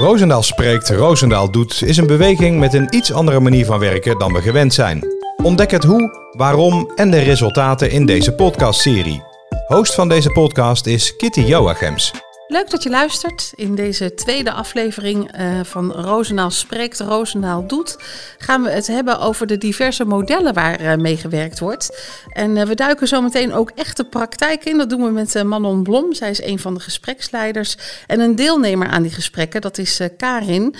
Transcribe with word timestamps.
Roosendaal 0.00 0.42
spreekt, 0.42 0.88
Roosendaal 0.88 1.50
doet 1.50 1.82
is 1.82 1.96
een 1.96 2.06
beweging 2.06 2.58
met 2.58 2.74
een 2.74 2.94
iets 2.94 3.12
andere 3.12 3.40
manier 3.40 3.64
van 3.64 3.78
werken 3.78 4.18
dan 4.18 4.32
we 4.32 4.40
gewend 4.40 4.74
zijn. 4.74 5.04
Ontdek 5.42 5.70
het 5.70 5.84
hoe, 5.84 6.30
waarom 6.36 6.92
en 6.94 7.10
de 7.10 7.18
resultaten 7.18 7.90
in 7.90 8.06
deze 8.06 8.32
podcastserie. 8.34 9.22
Host 9.66 9.94
van 9.94 10.08
deze 10.08 10.30
podcast 10.30 10.86
is 10.86 11.16
Kitty 11.16 11.40
Joachims. 11.40 12.12
Leuk 12.50 12.70
dat 12.70 12.82
je 12.82 12.90
luistert. 12.90 13.52
In 13.54 13.74
deze 13.74 14.14
tweede 14.14 14.52
aflevering 14.52 15.40
uh, 15.40 15.60
van 15.62 15.92
Roosendaal 15.92 16.50
Spreekt, 16.50 17.00
Roosendaal 17.00 17.66
Doet, 17.66 17.96
gaan 18.38 18.62
we 18.62 18.70
het 18.70 18.86
hebben 18.86 19.20
over 19.20 19.46
de 19.46 19.58
diverse 19.58 20.04
modellen 20.04 20.54
waar 20.54 20.80
uh, 20.80 20.94
mee 20.94 21.16
gewerkt 21.16 21.58
wordt. 21.58 22.08
En 22.32 22.56
uh, 22.56 22.62
we 22.62 22.74
duiken 22.74 23.08
zometeen 23.08 23.52
ook 23.52 23.70
echt 23.74 23.96
de 23.96 24.04
praktijk 24.04 24.64
in. 24.64 24.78
Dat 24.78 24.90
doen 24.90 25.04
we 25.04 25.10
met 25.10 25.44
Manon 25.44 25.82
Blom. 25.82 26.14
Zij 26.14 26.30
is 26.30 26.42
een 26.42 26.58
van 26.58 26.74
de 26.74 26.80
gespreksleiders 26.80 27.76
en 28.06 28.20
een 28.20 28.36
deelnemer 28.36 28.88
aan 28.88 29.02
die 29.02 29.12
gesprekken. 29.12 29.60
Dat 29.60 29.78
is 29.78 30.00
Karin. 30.16 30.74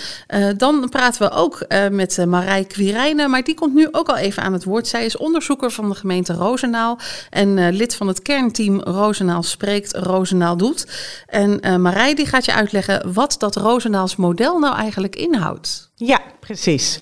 dan 0.56 0.88
praten 0.88 1.22
we 1.22 1.30
ook 1.30 1.66
met 1.90 2.26
Marij 2.26 2.64
Quirijnen, 2.64 3.30
maar 3.30 3.42
die 3.42 3.54
komt 3.54 3.74
nu 3.74 3.88
ook 3.90 4.08
al 4.08 4.16
even 4.16 4.42
aan 4.42 4.52
het 4.52 4.64
woord. 4.64 4.88
Zij 4.88 5.04
is 5.04 5.16
onderzoeker 5.16 5.70
van 5.70 5.88
de 5.88 5.94
gemeente 5.94 6.32
Roosendaal 6.32 6.98
en 7.30 7.70
lid 7.70 7.94
van 7.94 8.08
het 8.08 8.22
kernteam 8.22 8.80
Roosendaal 8.80 9.42
Spreekt, 9.42 9.96
Roosendaal 9.96 10.56
Doet. 10.56 10.86
En 11.26 11.59
uh, 11.62 11.76
Marij 11.76 12.14
die 12.14 12.26
gaat 12.26 12.44
je 12.44 12.54
uitleggen 12.54 13.12
wat 13.12 13.36
dat 13.38 13.56
Roosendaals 13.56 14.16
model 14.16 14.58
nou 14.58 14.76
eigenlijk 14.76 15.16
inhoudt. 15.16 15.90
Ja, 15.94 16.20
precies. 16.40 17.00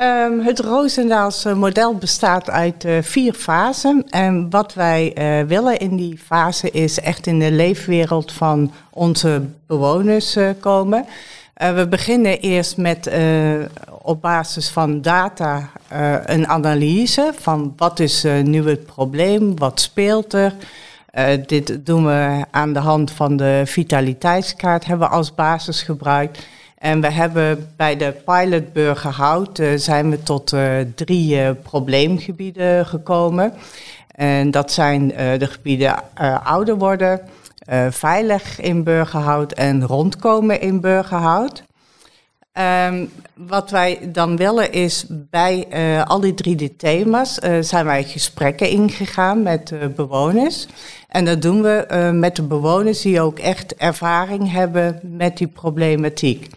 Um, 0.00 0.40
het 0.40 0.58
Roosendaals 0.58 1.44
model 1.44 1.94
bestaat 1.94 2.50
uit 2.50 2.84
uh, 2.84 3.02
vier 3.02 3.34
fasen. 3.34 4.04
En 4.08 4.50
wat 4.50 4.74
wij 4.74 5.12
willen 5.48 5.78
in 5.78 5.96
die 5.96 6.18
fase 6.18 6.70
is 6.70 7.00
echt 7.00 7.26
in 7.26 7.38
de 7.38 7.50
leefwereld 7.52 8.32
van 8.32 8.72
onze 8.90 9.42
bewoners 9.66 10.36
komen. 10.60 11.06
we 11.54 11.86
beginnen 11.90 12.40
eerst 12.40 12.76
met 12.76 13.10
op 14.02 14.20
basis 14.20 14.68
van 14.68 15.02
data 15.02 15.70
een 16.24 16.46
analyse 16.48 17.32
van 17.38 17.72
wat 17.76 18.00
is 18.00 18.22
nu 18.42 18.68
het 18.68 18.86
probleem, 18.86 19.58
wat 19.58 19.80
speelt 19.80 20.32
er. 20.32 20.54
Uh, 21.18 21.24
dit 21.46 21.86
doen 21.86 22.04
we 22.06 22.44
aan 22.50 22.72
de 22.72 22.78
hand 22.78 23.10
van 23.10 23.36
de 23.36 23.62
vitaliteitskaart, 23.64 24.84
hebben 24.84 25.08
we 25.08 25.14
als 25.14 25.34
basis 25.34 25.82
gebruikt. 25.82 26.46
En 26.78 27.00
we 27.00 27.10
hebben 27.10 27.68
bij 27.76 27.96
de 27.96 28.14
pilot 28.24 28.72
Burgerhout 28.72 29.58
uh, 29.58 29.68
zijn 29.76 30.10
we 30.10 30.22
tot 30.22 30.52
uh, 30.52 30.80
drie 30.94 31.54
probleemgebieden 31.54 32.86
gekomen. 32.86 33.52
En 34.08 34.50
dat 34.50 34.72
zijn 34.72 35.08
de 35.38 35.46
gebieden 35.46 35.94
ouder 36.44 36.76
worden, 36.76 37.20
veilig 37.90 38.60
in 38.60 38.82
Burgerhout 38.82 39.52
en 39.52 39.86
rondkomen 39.86 40.60
in 40.60 40.80
Burgerhout. 40.80 41.62
Um, 42.58 43.10
wat 43.34 43.70
wij 43.70 43.98
dan 44.12 44.36
willen 44.36 44.72
is 44.72 45.06
bij 45.08 45.66
uh, 45.72 46.04
al 46.04 46.20
die 46.20 46.34
drie 46.34 46.76
thema's 46.76 47.38
uh, 47.44 47.56
zijn 47.60 47.84
wij 47.84 48.04
gesprekken 48.04 48.68
ingegaan 48.68 49.42
met 49.42 49.74
bewoners. 49.94 50.66
En 51.08 51.24
dat 51.24 51.42
doen 51.42 51.62
we 51.62 51.86
uh, 51.90 52.10
met 52.10 52.36
de 52.36 52.42
bewoners 52.42 53.00
die 53.00 53.20
ook 53.20 53.38
echt 53.38 53.74
ervaring 53.74 54.52
hebben 54.52 55.00
met 55.02 55.36
die 55.36 55.46
problematiek. 55.46 56.48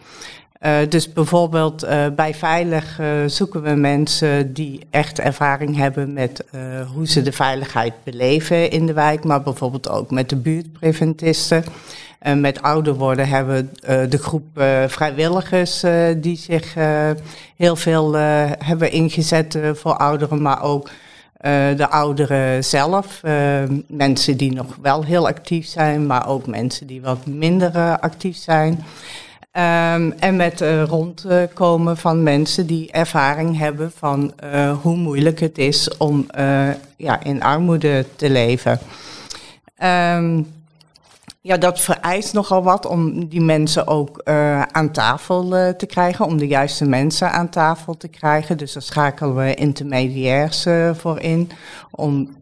Dus 0.89 1.13
bijvoorbeeld 1.13 1.87
bij 2.15 2.33
Veilig 2.33 2.99
zoeken 3.25 3.61
we 3.61 3.73
mensen 3.73 4.53
die 4.53 4.79
echt 4.89 5.19
ervaring 5.19 5.75
hebben 5.75 6.13
met 6.13 6.43
hoe 6.93 7.07
ze 7.07 7.21
de 7.21 7.31
veiligheid 7.31 7.93
beleven 8.03 8.71
in 8.71 8.85
de 8.85 8.93
wijk, 8.93 9.23
maar 9.23 9.43
bijvoorbeeld 9.43 9.89
ook 9.89 10.11
met 10.11 10.29
de 10.29 10.35
buurtpreventisten. 10.35 11.63
En 12.19 12.41
met 12.41 12.61
ouder 12.61 12.93
worden 12.95 13.27
hebben 13.27 13.71
we 13.81 14.07
de 14.07 14.17
groep 14.17 14.45
vrijwilligers 14.87 15.83
die 16.17 16.37
zich 16.37 16.75
heel 17.55 17.75
veel 17.75 18.13
hebben 18.13 18.91
ingezet 18.91 19.59
voor 19.73 19.97
ouderen, 19.97 20.41
maar 20.41 20.63
ook 20.63 20.89
uh, 21.41 21.77
de 21.77 21.89
ouderen 21.89 22.63
zelf, 22.63 23.21
uh, 23.23 23.63
mensen 23.87 24.37
die 24.37 24.53
nog 24.53 24.77
wel 24.81 25.03
heel 25.03 25.27
actief 25.27 25.67
zijn, 25.67 26.05
maar 26.05 26.27
ook 26.27 26.47
mensen 26.47 26.87
die 26.87 27.01
wat 27.01 27.25
minder 27.25 27.75
uh, 27.75 27.93
actief 27.99 28.37
zijn. 28.37 28.73
Um, 28.73 30.11
en 30.11 30.35
met 30.35 30.61
rondkomen 30.85 31.97
van 31.97 32.23
mensen 32.23 32.67
die 32.67 32.91
ervaring 32.91 33.57
hebben 33.57 33.91
van 33.95 34.33
hoe 34.81 34.95
moeilijk 34.95 35.39
het 35.39 35.57
is 35.57 35.97
om 35.97 36.25
ja, 36.97 37.23
in 37.23 37.43
armoede 37.43 38.05
te 38.15 38.29
leven. 38.29 38.79
Um, 39.83 40.47
ja, 41.47 41.57
dat 41.57 41.79
vereist 41.79 42.33
nogal 42.33 42.63
wat 42.63 42.85
om 42.85 43.27
die 43.27 43.41
mensen 43.41 43.87
ook 43.87 44.21
uh, 44.25 44.61
aan 44.61 44.91
tafel 44.91 45.57
uh, 45.57 45.69
te 45.69 45.85
krijgen, 45.85 46.25
om 46.25 46.37
de 46.37 46.47
juiste 46.47 46.85
mensen 46.85 47.31
aan 47.31 47.49
tafel 47.49 47.97
te 47.97 48.07
krijgen. 48.07 48.57
Dus 48.57 48.73
daar 48.73 48.81
schakelen 48.81 49.35
we 49.35 49.53
intermediairs 49.53 50.65
uh, 50.65 50.93
voor 50.93 51.19
in, 51.19 51.51
om 51.91 52.35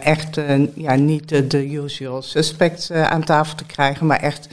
echt 0.00 0.40
ja, 0.74 0.94
niet 0.94 1.28
de, 1.28 1.46
de 1.46 1.72
usual 1.72 2.22
suspects 2.22 2.90
aan 2.90 3.24
tafel 3.24 3.54
te 3.56 3.64
krijgen, 3.64 4.06
maar 4.06 4.20
echt 4.20 4.48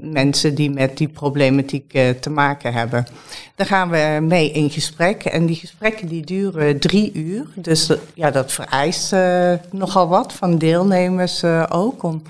mensen 0.00 0.54
die 0.54 0.70
met 0.70 0.96
die 0.96 1.08
problematiek 1.08 1.98
te 2.20 2.30
maken 2.30 2.72
hebben. 2.72 3.06
Daar 3.54 3.66
gaan 3.66 3.90
we 3.90 4.18
mee 4.22 4.50
in 4.50 4.70
gesprek 4.70 5.24
en 5.24 5.46
die 5.46 5.56
gesprekken 5.56 6.08
die 6.08 6.24
duren 6.24 6.78
drie 6.78 7.12
uur. 7.12 7.46
Dus 7.54 7.90
ja, 8.14 8.30
dat 8.30 8.52
vereist 8.52 9.14
nogal 9.70 10.08
wat 10.08 10.32
van 10.32 10.58
deelnemers 10.58 11.44
ook 11.68 12.02
om 12.02 12.22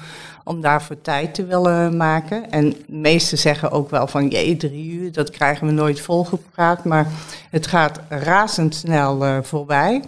om 0.46 0.60
daarvoor 0.60 1.00
tijd 1.00 1.34
te 1.34 1.44
willen 1.44 1.96
maken. 1.96 2.50
En 2.50 2.70
de 2.70 2.84
meesten 2.86 3.38
zeggen 3.38 3.70
ook 3.70 3.90
wel 3.90 4.06
van, 4.06 4.28
jee, 4.28 4.56
drie 4.56 4.92
uur, 4.92 5.12
dat 5.12 5.30
krijgen 5.30 5.66
we 5.66 5.72
nooit 5.72 6.00
volgepraat, 6.00 6.84
maar 6.84 7.06
het 7.50 7.66
gaat 7.66 8.00
razendsnel 8.08 9.26
uh, 9.26 9.38
voorbij. 9.42 10.02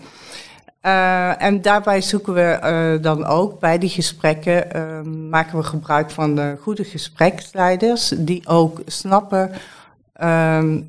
Uh, 0.82 1.42
en 1.42 1.62
daarbij 1.62 2.00
zoeken 2.00 2.34
we 2.34 2.58
uh, 2.62 3.02
dan 3.02 3.24
ook 3.24 3.60
bij 3.60 3.78
die 3.78 3.88
gesprekken, 3.88 5.28
maken 5.28 5.58
we 5.58 5.64
gebruik 5.64 6.10
van 6.10 6.34
de 6.34 6.56
goede 6.60 6.84
gespreksleiders, 6.84 8.12
die 8.16 8.46
ook 8.46 8.80
snappen, 8.86 9.52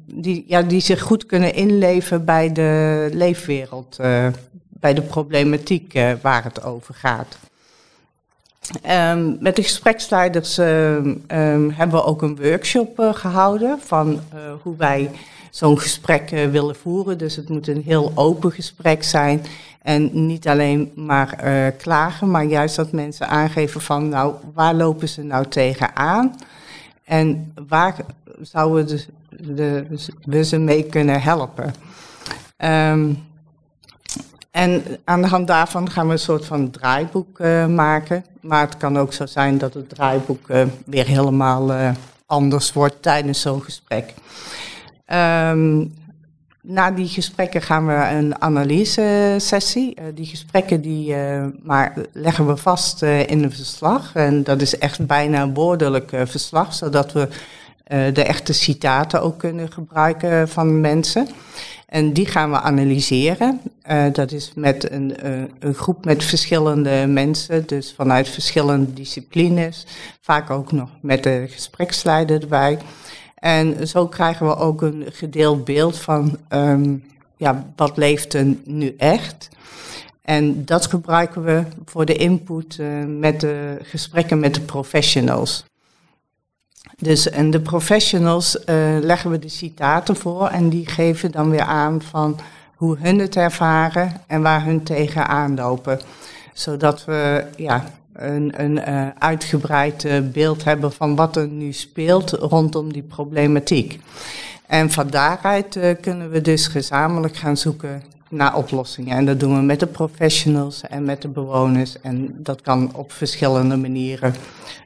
die, 0.06 0.46
ja, 0.48 0.62
die 0.62 0.82
zich 0.82 1.02
goed 1.02 1.26
kunnen 1.26 1.54
inleven 1.54 2.26
bij 2.26 2.52
de 2.54 3.10
leefwereld, 3.14 3.98
bij 4.70 4.94
de 4.94 5.02
problematiek 5.02 6.00
waar 6.22 6.44
het 6.44 6.64
over 6.64 6.94
gaat. 6.94 7.38
Um, 8.90 9.38
met 9.40 9.56
de 9.56 9.64
gespreksleiders 9.64 10.58
um, 10.58 11.24
hebben 11.28 11.92
we 11.92 12.04
ook 12.04 12.22
een 12.22 12.38
workshop 12.42 13.00
uh, 13.00 13.14
gehouden 13.14 13.80
van 13.86 14.10
uh, 14.10 14.40
hoe 14.62 14.76
wij 14.78 15.12
zo'n 15.52 15.80
gesprek 15.80 16.32
uh, 16.32 16.46
willen 16.46 16.76
voeren. 16.76 17.18
Dus 17.18 17.36
het 17.36 17.50
moet 17.50 17.68
een 17.68 17.84
heel 17.86 18.12
open 18.16 18.52
gesprek 18.52 19.04
zijn 19.04 19.42
en 19.82 20.26
niet 20.28 20.48
alleen 20.48 20.92
maar 20.96 21.44
klagen, 21.78 22.32
maar 22.32 22.46
juist 22.46 22.76
dat 22.76 22.92
mensen 22.92 23.28
aangeven 23.28 23.82
van 23.82 24.10
nou, 24.10 24.34
waar 24.54 24.74
lopen 24.74 25.10
ze 25.10 25.24
nou 25.24 25.46
tegenaan 25.48 26.36
en 27.04 27.54
waar 27.68 27.96
zouden 28.42 28.88
de, 28.88 29.54
de, 29.54 29.86
we 30.24 30.44
ze 30.44 30.58
mee 30.58 30.84
kunnen 30.84 31.22
helpen. 31.22 31.74
Um, 32.58 33.28
en 34.52 34.84
aan 35.04 35.22
de 35.22 35.28
hand 35.28 35.48
daarvan 35.48 35.90
gaan 35.90 36.08
we 36.08 36.14
een 36.14 36.20
soort 36.20 36.46
van 36.46 36.70
draaiboek 36.72 37.40
uh, 37.40 37.66
maken. 37.66 38.26
Maar 38.42 38.62
het 38.62 38.78
kan 38.78 38.98
ook 38.98 39.14
zo 39.14 39.26
zijn 39.26 39.58
dat 39.58 39.74
het 39.74 39.90
draaiboek 39.90 40.50
uh, 40.50 40.64
weer 40.86 41.06
helemaal 41.06 41.72
uh, 41.72 41.90
anders 42.26 42.74
wordt 42.74 43.02
tijdens 43.02 43.42
zo'n 43.42 43.64
gesprek. 43.64 44.14
Um, 45.14 45.98
na 46.62 46.92
die 46.92 47.08
gesprekken 47.08 47.62
gaan 47.62 47.88
we 47.88 47.94
een 47.94 48.42
analyse-sessie. 48.42 49.98
die 50.14 50.26
gesprekken 50.26 50.82
die, 50.82 51.16
maar 51.64 51.94
leggen 52.14 52.48
we 52.48 52.58
vast 52.58 53.02
in 53.02 53.44
een 53.44 53.52
verslag. 53.52 54.16
En 54.16 54.44
dat 54.44 54.62
is 54.62 54.78
echt 54.78 55.08
bijna 55.08 55.42
een 55.42 55.54
woordelijk 55.54 56.12
verslag, 56.24 56.74
zodat 56.74 57.12
we 57.12 57.28
de 57.88 58.24
echte 58.24 58.54
citaten 58.54 59.22
ook 59.22 59.40
kunnen 59.40 59.72
gebruiken 59.72 60.50
van 60.50 60.82
mensen. 60.82 61.28
En 61.90 62.14
die 62.14 62.26
gaan 62.26 62.52
we 62.52 62.60
analyseren. 62.60 63.62
Uh, 63.92 64.06
dat 64.14 64.32
is 64.32 64.52
met 64.56 64.92
een, 64.92 65.16
uh, 65.26 65.44
een, 65.60 65.74
groep 65.74 66.06
met 66.06 66.24
verschillende 66.24 67.06
mensen, 67.08 67.68
dus 67.68 67.94
vanuit 67.94 68.30
verschillende 68.30 68.94
disciplines. 68.94 69.86
Vaak 70.22 70.50
ook 70.50 70.72
nog 70.72 70.90
met 71.02 71.24
de 71.24 71.46
gespreksleider 71.50 72.42
erbij. 72.42 72.78
En 73.36 73.88
zo 73.88 74.08
krijgen 74.08 74.48
we 74.48 74.56
ook 74.56 74.82
een 74.82 75.06
gedeeld 75.12 75.66
beeld 75.66 75.98
van 75.98 76.38
um, 76.50 77.04
ja, 77.38 77.66
wat 77.76 77.98
leeft 77.98 78.34
er 78.34 78.56
nu 78.64 78.96
echt. 78.98 79.50
En 80.22 80.66
dat 80.66 80.86
gebruiken 80.86 81.44
we 81.44 81.64
voor 81.86 82.06
de 82.06 82.16
input 82.16 82.78
uh, 82.78 82.88
met 83.06 83.40
de 83.40 83.78
gesprekken 83.82 84.40
met 84.40 84.54
de 84.56 84.62
professionals. 84.62 85.64
Dus 86.98 87.30
en 87.30 87.52
de 87.52 87.62
professionals 87.62 88.56
uh, 88.56 88.66
leggen 89.02 89.32
we 89.32 89.40
de 89.40 89.50
citaten 89.50 90.16
voor 90.16 90.48
en 90.48 90.70
die 90.70 90.88
geven 90.88 91.32
dan 91.32 91.50
weer 91.50 91.62
aan 91.62 92.02
van 92.02 92.40
hoe 92.76 92.98
hun 93.00 93.20
het 93.20 93.36
ervaren 93.36 94.22
en 94.28 94.42
waar 94.42 94.64
hun 94.64 94.84
tegen 94.84 95.28
aanlopen. 95.28 96.00
Zodat 96.54 97.06
we 97.06 97.46
ja, 97.56 97.84
een, 98.14 98.54
een 98.56 98.78
uh, 98.90 99.08
uitgebreid 99.18 100.04
uh, 100.04 100.20
beeld 100.24 100.64
hebben 100.64 100.92
van 100.92 101.16
wat 101.16 101.36
er 101.36 101.48
nu 101.48 101.72
speelt 101.72 102.32
rondom 102.32 102.94
die 102.94 103.04
problematiek. 103.04 104.00
En 104.68 104.92
van 104.92 105.10
daaruit 105.10 105.80
kunnen 106.02 106.30
we 106.30 106.42
dus 106.42 106.68
gezamenlijk 106.68 107.36
gaan 107.36 107.58
zoeken 107.58 108.04
naar 108.30 108.56
oplossingen. 108.56 109.18
En 109.18 109.26
dat 109.26 109.40
doen 109.40 109.56
we 109.56 109.62
met 109.62 109.80
de 109.80 109.88
professionals 109.88 110.82
en 110.82 111.04
met 111.04 111.22
de 111.22 111.28
bewoners. 111.28 112.02
En 112.02 112.36
dat 112.38 112.62
kan 112.62 112.96
op 112.96 113.12
verschillende 113.12 113.78
manieren. 113.78 114.34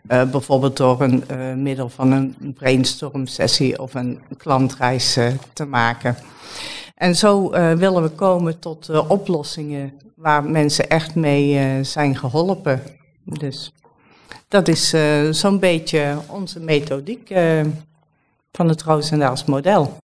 Uh, 0.07 0.31
bijvoorbeeld 0.31 0.77
door 0.77 1.01
een 1.01 1.23
uh, 1.31 1.53
middel 1.53 1.89
van 1.89 2.11
een 2.11 2.53
brainstorm 2.57 3.27
sessie 3.27 3.79
of 3.79 3.93
een 3.93 4.21
klantreis 4.37 5.17
uh, 5.17 5.27
te 5.53 5.65
maken. 5.65 6.17
En 6.95 7.15
zo 7.15 7.49
willen 7.77 8.03
we 8.03 8.09
komen 8.09 8.59
tot 8.59 9.07
oplossingen 9.07 9.93
waar 10.15 10.43
mensen 10.43 10.89
echt 10.89 11.15
mee 11.15 11.83
zijn 11.83 12.17
geholpen. 12.17 12.81
Dus 13.23 13.71
dat 14.47 14.67
is 14.67 14.95
zo'n 15.31 15.59
beetje 15.59 16.17
onze 16.27 16.59
methodiek 16.59 17.33
van 18.51 18.67
het 18.67 18.81
Roosendaals 18.81 19.45
model. 19.45 19.97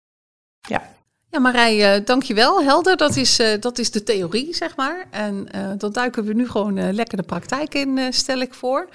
Ja. 0.61 0.81
Ja, 1.31 1.39
Marij, 1.39 1.97
uh, 1.99 2.05
dankjewel. 2.05 2.63
Helder, 2.63 2.97
dat 2.97 3.15
is, 3.15 3.39
uh, 3.39 3.47
dat 3.59 3.77
is 3.77 3.91
de 3.91 4.03
theorie, 4.03 4.55
zeg 4.55 4.75
maar. 4.75 5.07
En 5.11 5.47
uh, 5.55 5.71
dan 5.77 5.91
duiken 5.91 6.23
we 6.23 6.33
nu 6.33 6.49
gewoon 6.49 6.93
lekker 6.93 7.17
de 7.17 7.23
praktijk 7.23 7.75
in, 7.75 8.13
stel 8.13 8.39
ik 8.39 8.53
voor. 8.53 8.89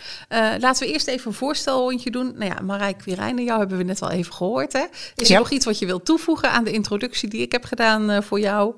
laten 0.58 0.86
we 0.86 0.92
eerst 0.92 1.06
even 1.06 1.26
een 1.26 1.36
voorstelrondje 1.36 2.10
doen. 2.10 2.32
Nou 2.36 2.50
ja, 2.54 2.60
Marij 2.60 2.94
Quirijnen, 2.94 3.44
jou 3.44 3.58
hebben 3.58 3.78
we 3.78 3.84
net 3.84 4.02
al 4.02 4.10
even 4.10 4.32
gehoord. 4.32 4.72
Hè? 4.72 4.84
Is 5.14 5.30
er 5.30 5.38
nog 5.38 5.50
iets 5.50 5.64
wat 5.64 5.78
je 5.78 5.86
wilt 5.86 6.04
toevoegen 6.04 6.50
aan 6.50 6.64
de 6.64 6.72
introductie 6.72 7.28
die 7.28 7.40
ik 7.40 7.52
heb 7.52 7.64
gedaan 7.64 8.22
voor 8.22 8.40
jou? 8.40 8.74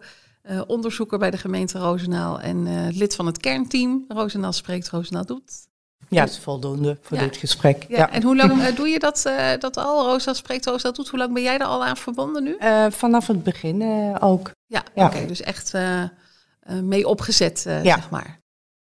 onderzoeker 0.66 1.18
bij 1.18 1.30
de 1.30 1.36
gemeente 1.38 1.78
Roosendaal 1.78 2.40
en 2.40 2.88
lid 2.92 3.14
van 3.14 3.26
het 3.26 3.38
kernteam. 3.38 4.04
Roosendaal 4.08 4.52
spreekt, 4.52 4.88
Roosendaal 4.88 5.26
doet. 5.26 5.66
Ja, 6.08 6.20
dat 6.20 6.30
is 6.30 6.38
voldoende 6.38 6.98
voor 7.02 7.18
dit 7.18 7.36
gesprek. 7.36 7.84
Ja. 7.88 7.96
ja. 7.96 8.10
En 8.10 8.22
hoe 8.22 8.36
lang 8.36 8.52
uh, 8.52 8.74
doe 8.76 8.88
je 8.88 8.98
dat, 8.98 9.24
uh, 9.26 9.50
dat 9.58 9.76
al? 9.76 10.06
Rosa 10.06 10.34
spreekt, 10.34 10.66
Rosa 10.66 10.82
dat 10.82 10.96
doet. 10.96 11.08
Hoe 11.08 11.18
lang 11.18 11.32
ben 11.32 11.42
jij 11.42 11.58
er 11.58 11.66
al 11.66 11.84
aan 11.84 11.96
verbonden 11.96 12.42
nu? 12.42 12.56
Uh, 12.60 12.86
vanaf 12.90 13.26
het 13.26 13.42
begin 13.42 13.82
ook. 14.20 14.50
Ja, 14.66 14.82
ja. 14.94 15.06
oké. 15.06 15.14
Okay, 15.14 15.26
dus 15.26 15.40
echt 15.40 15.72
mee 16.82 17.08
opgezet, 17.08 17.60
zeg 17.82 18.10
maar. 18.10 18.38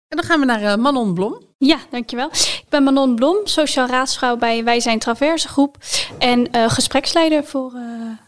En 0.08 0.18
dan 0.18 0.26
gaan 0.26 0.40
we 0.40 0.46
naar 0.46 0.80
Manon 0.80 1.14
Blom. 1.14 1.42
Ja, 1.58 1.78
dankjewel. 1.90 2.30
Ik 2.32 2.66
ben 2.70 2.84
Manon 2.84 3.16
Blom, 3.16 3.38
sociaal 3.44 3.88
raadsvrouw 3.88 4.38
bij 4.38 4.64
Wij 4.64 4.80
Zijn 4.80 5.00
Traverse 5.00 5.48
Groep. 5.48 5.78
En 6.18 6.48
gespreksleider 6.70 7.44
voor, 7.44 7.74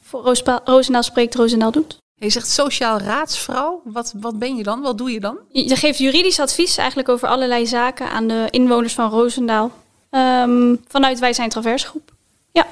voor 0.01 0.35
Roosendaal 0.63 1.03
Spreekt, 1.03 1.35
Roosendaal 1.35 1.71
Doet. 1.71 2.01
Je 2.24 2.30
zegt 2.30 2.50
sociaal 2.50 3.00
raadsvrouw. 3.00 3.81
Wat, 3.84 4.14
wat 4.16 4.40
ben 4.40 4.56
je 4.56 4.64
dan? 4.64 4.81
Wat 4.81 4.98
doe 4.98 5.12
je 5.12 5.20
dan? 5.20 5.38
Je 5.52 5.75
geeft 5.75 5.98
juridisch 5.98 6.40
advies 6.40 6.78
eigenlijk 6.78 7.10
over 7.10 7.28
allerlei 7.28 7.68
zaken 7.68 8.10
aan 8.10 8.28
de 8.28 8.48
inwoners 8.50 8.94
van 8.94 9.10
Roosendaal. 9.10 9.72
Um, 10.12 10.81
vanuit 10.88 11.20
Wij 11.20 11.34
Zijn 11.34 11.50
Traversgroep. 11.50 12.12
Ja. 12.52 12.66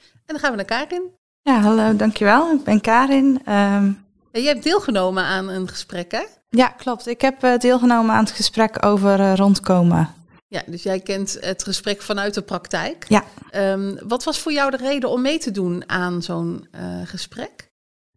En 0.00 0.26
dan 0.26 0.38
gaan 0.38 0.50
we 0.50 0.56
naar 0.56 0.64
Karin. 0.64 1.02
Ja, 1.42 1.60
hallo, 1.60 1.96
dankjewel. 1.96 2.52
Ik 2.52 2.64
ben 2.64 2.80
Karin. 2.80 3.26
Um, 3.26 4.04
en 4.32 4.42
je 4.42 4.46
hebt 4.46 4.62
deelgenomen 4.62 5.24
aan 5.24 5.48
een 5.48 5.68
gesprek, 5.68 6.12
hè? 6.12 6.22
Ja, 6.48 6.68
klopt. 6.68 7.06
Ik 7.06 7.20
heb 7.20 7.44
uh, 7.44 7.56
deelgenomen 7.56 8.14
aan 8.14 8.24
het 8.24 8.32
gesprek 8.32 8.86
over 8.86 9.20
uh, 9.20 9.34
rondkomen. 9.34 10.14
Ja, 10.48 10.62
dus 10.66 10.82
jij 10.82 11.00
kent 11.00 11.36
het 11.40 11.62
gesprek 11.62 12.02
vanuit 12.02 12.34
de 12.34 12.42
praktijk. 12.42 13.04
Ja. 13.08 13.24
Um, 13.54 13.98
wat 14.08 14.24
was 14.24 14.38
voor 14.38 14.52
jou 14.52 14.70
de 14.70 14.76
reden 14.76 15.10
om 15.10 15.22
mee 15.22 15.38
te 15.38 15.50
doen 15.50 15.82
aan 15.86 16.22
zo'n 16.22 16.68
uh, 16.74 16.80
gesprek? 17.04 17.69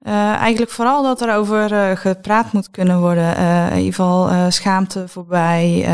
Uh, 0.08 0.34
eigenlijk 0.34 0.72
vooral 0.72 1.04
dat 1.04 1.22
er 1.22 1.36
over 1.36 1.72
uh, 1.72 1.96
gepraat 1.96 2.52
moet 2.52 2.72
kunnen 2.72 3.00
worden. 3.00 3.38
Uh, 3.38 3.72
in 3.72 3.78
ieder 3.78 3.94
geval 3.94 4.52
schaamte 4.52 5.08
voorbij. 5.08 5.88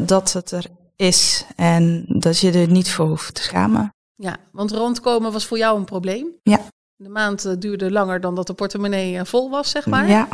dat 0.00 0.32
het 0.32 0.50
er 0.50 0.66
is 0.96 1.44
en 1.56 2.04
dat 2.08 2.38
je 2.38 2.52
er 2.52 2.68
niet 2.68 2.90
voor 2.90 3.06
hoeft 3.06 3.34
te 3.34 3.42
schamen. 3.42 3.94
Ja, 4.14 4.36
want 4.52 4.70
rondkomen 4.70 5.32
was 5.32 5.46
voor 5.46 5.58
jou 5.58 5.78
een 5.78 5.84
probleem. 5.84 6.26
Ja. 6.42 6.60
De 6.96 7.08
maand 7.08 7.60
duurde 7.62 7.90
langer 7.90 8.20
dan 8.20 8.34
dat 8.34 8.46
de 8.46 8.54
portemonnee 8.54 9.24
vol 9.24 9.50
was, 9.50 9.70
zeg 9.70 9.86
maar. 9.86 10.08
Ja. 10.08 10.28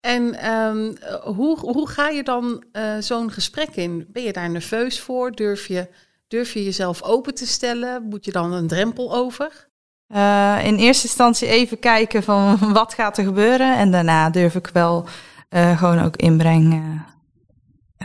En 0.00 0.52
um, 0.52 0.96
hoe, 1.22 1.58
hoe 1.58 1.88
ga 1.88 2.08
je 2.08 2.22
dan 2.22 2.64
zo'n 3.00 3.30
gesprek 3.30 3.76
in? 3.76 4.06
Ben 4.12 4.22
je 4.22 4.32
daar 4.32 4.50
nerveus 4.50 5.00
voor? 5.00 5.32
Durf 5.32 5.66
je, 5.66 5.88
durf 6.28 6.52
je 6.52 6.64
jezelf 6.64 7.02
open 7.02 7.34
te 7.34 7.46
stellen? 7.46 8.02
Moet 8.02 8.24
je 8.24 8.32
dan 8.32 8.52
een 8.52 8.66
drempel 8.66 9.14
over? 9.14 9.67
Uh, 10.14 10.64
in 10.64 10.76
eerste 10.76 11.06
instantie 11.06 11.48
even 11.48 11.78
kijken 11.78 12.22
van 12.22 12.58
wat 12.72 12.94
gaat 12.94 13.18
er 13.18 13.24
gebeuren. 13.24 13.76
En 13.76 13.90
daarna 13.90 14.30
durf 14.30 14.54
ik 14.54 14.70
wel 14.72 15.08
uh, 15.50 15.78
gewoon 15.78 16.04
ook 16.04 16.16
inbreng, 16.16 16.74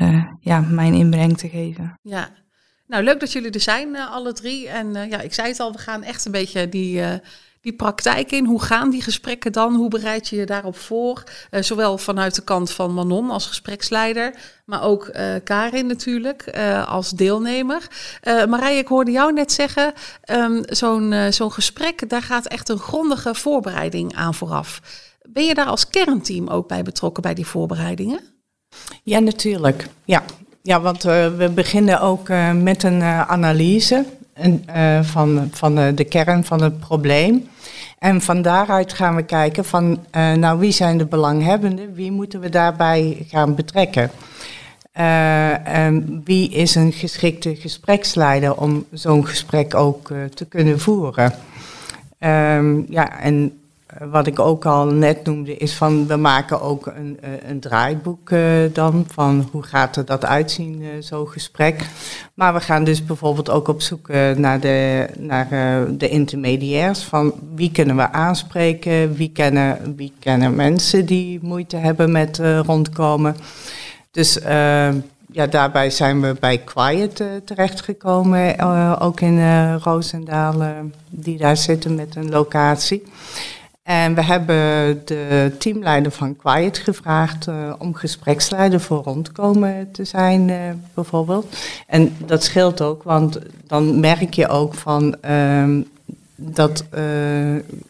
uh, 0.01 0.25
ja, 0.39 0.59
mijn 0.59 0.93
inbreng 0.93 1.37
te 1.37 1.49
geven. 1.49 1.99
Ja, 2.01 2.29
nou 2.87 3.03
leuk 3.03 3.19
dat 3.19 3.31
jullie 3.31 3.51
er 3.51 3.59
zijn, 3.59 3.95
alle 3.97 4.33
drie. 4.33 4.69
En 4.69 4.93
ja, 4.93 5.19
ik 5.19 5.33
zei 5.33 5.47
het 5.47 5.59
al, 5.59 5.71
we 5.71 5.77
gaan 5.77 6.03
echt 6.03 6.25
een 6.25 6.31
beetje 6.31 6.69
die 6.69 7.01
die 7.63 7.73
praktijk 7.73 8.31
in? 8.31 8.45
Hoe 8.45 8.61
gaan 8.61 8.89
die 8.89 9.01
gesprekken 9.01 9.51
dan? 9.51 9.75
Hoe 9.75 9.89
bereid 9.89 10.27
je 10.29 10.35
je 10.35 10.45
daarop 10.45 10.77
voor? 10.77 11.23
Uh, 11.51 11.61
zowel 11.61 11.97
vanuit 11.97 12.35
de 12.35 12.43
kant 12.43 12.71
van 12.71 12.93
Manon 12.93 13.29
als 13.29 13.47
gespreksleider, 13.47 14.35
maar 14.65 14.83
ook 14.83 15.09
uh, 15.13 15.33
Karin 15.43 15.87
natuurlijk 15.87 16.51
uh, 16.55 16.87
als 16.87 17.09
deelnemer. 17.09 17.87
Marije, 18.23 18.77
ik 18.77 18.87
hoorde 18.87 19.11
jou 19.11 19.33
net 19.33 19.51
zeggen, 19.51 19.93
um, 20.31 20.61
zo'n 20.65 21.13
zo'n 21.29 21.51
gesprek, 21.51 22.09
daar 22.09 22.21
gaat 22.21 22.47
echt 22.47 22.69
een 22.69 22.79
grondige 22.79 23.35
voorbereiding 23.35 24.15
aan 24.15 24.33
vooraf. 24.33 24.81
Ben 25.29 25.45
je 25.45 25.53
daar 25.53 25.65
als 25.65 25.87
kernteam 25.87 26.47
ook 26.47 26.67
bij 26.67 26.83
betrokken 26.83 27.23
bij 27.23 27.33
die 27.33 27.45
voorbereidingen? 27.45 28.19
Ja, 29.03 29.19
natuurlijk. 29.19 29.87
Ja, 30.05 30.23
ja 30.61 30.81
want 30.81 31.03
we 31.03 31.51
beginnen 31.55 32.01
ook 32.01 32.27
met 32.53 32.83
een 32.83 33.03
analyse 33.03 34.05
van, 35.01 35.49
van 35.51 35.75
de 35.95 36.03
kern 36.03 36.43
van 36.43 36.61
het 36.61 36.79
probleem. 36.79 37.47
En 37.99 38.21
van 38.21 38.41
daaruit 38.41 38.93
gaan 38.93 39.15
we 39.15 39.23
kijken 39.23 39.65
van, 39.65 39.99
uh, 40.15 40.33
nou 40.33 40.59
wie 40.59 40.71
zijn 40.71 40.97
de 40.97 41.05
belanghebbenden, 41.05 41.93
wie 41.93 42.11
moeten 42.11 42.39
we 42.39 42.49
daarbij 42.49 43.25
gaan 43.27 43.55
betrekken. 43.55 44.11
En 45.63 46.21
wie 46.25 46.49
is 46.49 46.75
een 46.75 46.91
geschikte 46.91 47.55
gespreksleider 47.55 48.55
om 48.55 48.85
zo'n 48.91 49.27
gesprek 49.27 49.75
ook 49.75 50.11
te 50.33 50.45
kunnen 50.45 50.79
voeren. 50.79 51.33
Um, 52.19 52.85
ja, 52.89 53.19
en 53.19 53.62
wat 53.99 54.27
ik 54.27 54.39
ook 54.39 54.65
al 54.65 54.85
net 54.85 55.25
noemde, 55.25 55.57
is 55.57 55.73
van 55.73 56.07
we 56.07 56.15
maken 56.15 56.61
ook 56.61 56.85
een, 56.85 57.17
eh, 57.21 57.49
een 57.49 57.59
draaiboek 57.59 58.29
uh, 58.29 58.41
dan 58.73 59.05
van 59.11 59.49
hoe 59.51 59.63
gaat 59.63 59.95
er 59.95 60.05
dat 60.05 60.25
uitzien, 60.25 60.81
uh, 60.81 60.87
zo'n 60.99 61.27
gesprek. 61.27 61.85
Maar 62.33 62.53
we 62.53 62.59
gaan 62.59 62.83
dus 62.83 63.05
bijvoorbeeld 63.05 63.49
ook 63.49 63.67
op 63.67 63.81
zoek 63.81 64.07
naar, 64.35 64.59
de, 64.59 65.07
naar 65.17 65.47
de 65.97 66.09
intermediairs 66.09 67.03
van 67.03 67.33
wie 67.55 67.71
kunnen 67.71 67.95
we 67.95 68.11
aanspreken, 68.11 69.15
wie 69.15 69.31
kennen, 69.31 69.95
wie 69.95 70.13
kennen 70.19 70.55
mensen 70.55 71.05
die 71.05 71.39
moeite 71.41 71.77
hebben 71.77 72.11
met 72.11 72.41
rondkomen. 72.65 73.35
Dus 74.11 74.39
ja, 75.31 75.47
daarbij 75.49 75.89
zijn 75.89 76.21
we 76.21 76.35
bij 76.39 76.57
Quiet 76.57 77.23
terechtgekomen, 77.45 78.59
ook 78.99 79.21
in 79.21 79.75
Roosendaal, 79.75 80.63
die 81.09 81.37
daar 81.37 81.57
zitten 81.57 81.95
met 81.95 82.15
een 82.15 82.29
locatie. 82.29 83.03
En 83.83 84.15
we 84.15 84.23
hebben 84.23 85.01
de 85.05 85.55
teamleider 85.59 86.11
van 86.11 86.35
Quiet 86.35 86.77
gevraagd 86.77 87.47
uh, 87.47 87.73
om 87.77 87.93
gespreksleider 87.93 88.79
voor 88.79 89.03
rondkomen 89.03 89.91
te 89.91 90.03
zijn, 90.03 90.47
uh, 90.49 90.57
bijvoorbeeld. 90.93 91.57
En 91.87 92.15
dat 92.25 92.43
scheelt 92.43 92.81
ook, 92.81 93.03
want 93.03 93.39
dan 93.67 93.99
merk 93.99 94.33
je 94.33 94.47
ook 94.47 94.73
van 94.73 95.15
um, 95.29 95.87
dat 96.35 96.85
uh, 96.95 97.01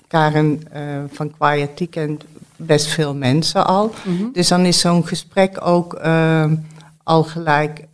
Karen 0.07 0.61
van 1.11 1.31
Quiet 1.37 1.77
die 1.77 1.87
kent 1.87 2.23
best 2.55 2.87
veel 2.87 3.15
mensen 3.15 3.65
al. 3.65 3.93
Mm 4.03 4.17
-hmm. 4.17 4.29
Dus 4.33 4.47
dan 4.47 4.65
is 4.65 4.79
zo'n 4.79 5.07
gesprek 5.07 5.65
ook 5.65 5.93
ehm, 5.93 6.55
al 7.03 7.23
gelijk 7.23 7.85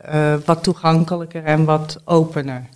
wat 0.45 0.63
toegankelijker 0.63 1.43
en 1.43 1.65
wat 1.65 2.01
opener. 2.05 2.67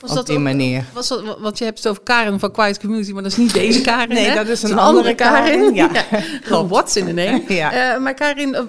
Was 0.00 0.10
op 0.10 0.16
dat 0.16 0.26
die 0.26 0.36
ook, 0.36 0.42
manier. 0.42 0.84
Was 0.92 1.08
dat, 1.08 1.38
want 1.38 1.58
je 1.58 1.64
hebt 1.64 1.78
het 1.78 1.88
over 1.88 2.02
Karen 2.02 2.40
van 2.40 2.52
Quiet 2.52 2.80
Community, 2.80 3.12
maar 3.12 3.22
dat 3.22 3.32
is 3.32 3.38
niet 3.38 3.52
deze 3.52 3.80
Karin. 3.80 4.08
nee, 4.08 4.28
hè? 4.28 4.34
dat 4.34 4.48
is 4.48 4.62
een, 4.62 4.70
een 4.70 4.78
andere 4.78 5.14
Karin. 5.14 5.74
Ja, 5.74 5.90
ja. 6.48 6.66
What's 6.66 6.96
in 6.96 7.06
the 7.06 7.12
name? 7.12 7.42
ja. 7.54 7.94
Uh, 7.94 8.02
maar 8.02 8.14
Karin, 8.14 8.68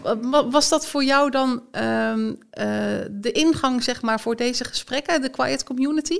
was 0.51 0.69
dat 0.69 0.88
voor 0.88 1.03
jou 1.03 1.29
dan 1.29 1.61
um, 1.71 2.27
uh, 2.27 2.35
de 3.11 3.31
ingang 3.31 3.83
zeg 3.83 4.01
maar, 4.01 4.19
voor 4.19 4.35
deze 4.35 4.63
gesprekken, 4.63 5.21
de 5.21 5.29
Quiet 5.29 5.63
Community? 5.63 6.19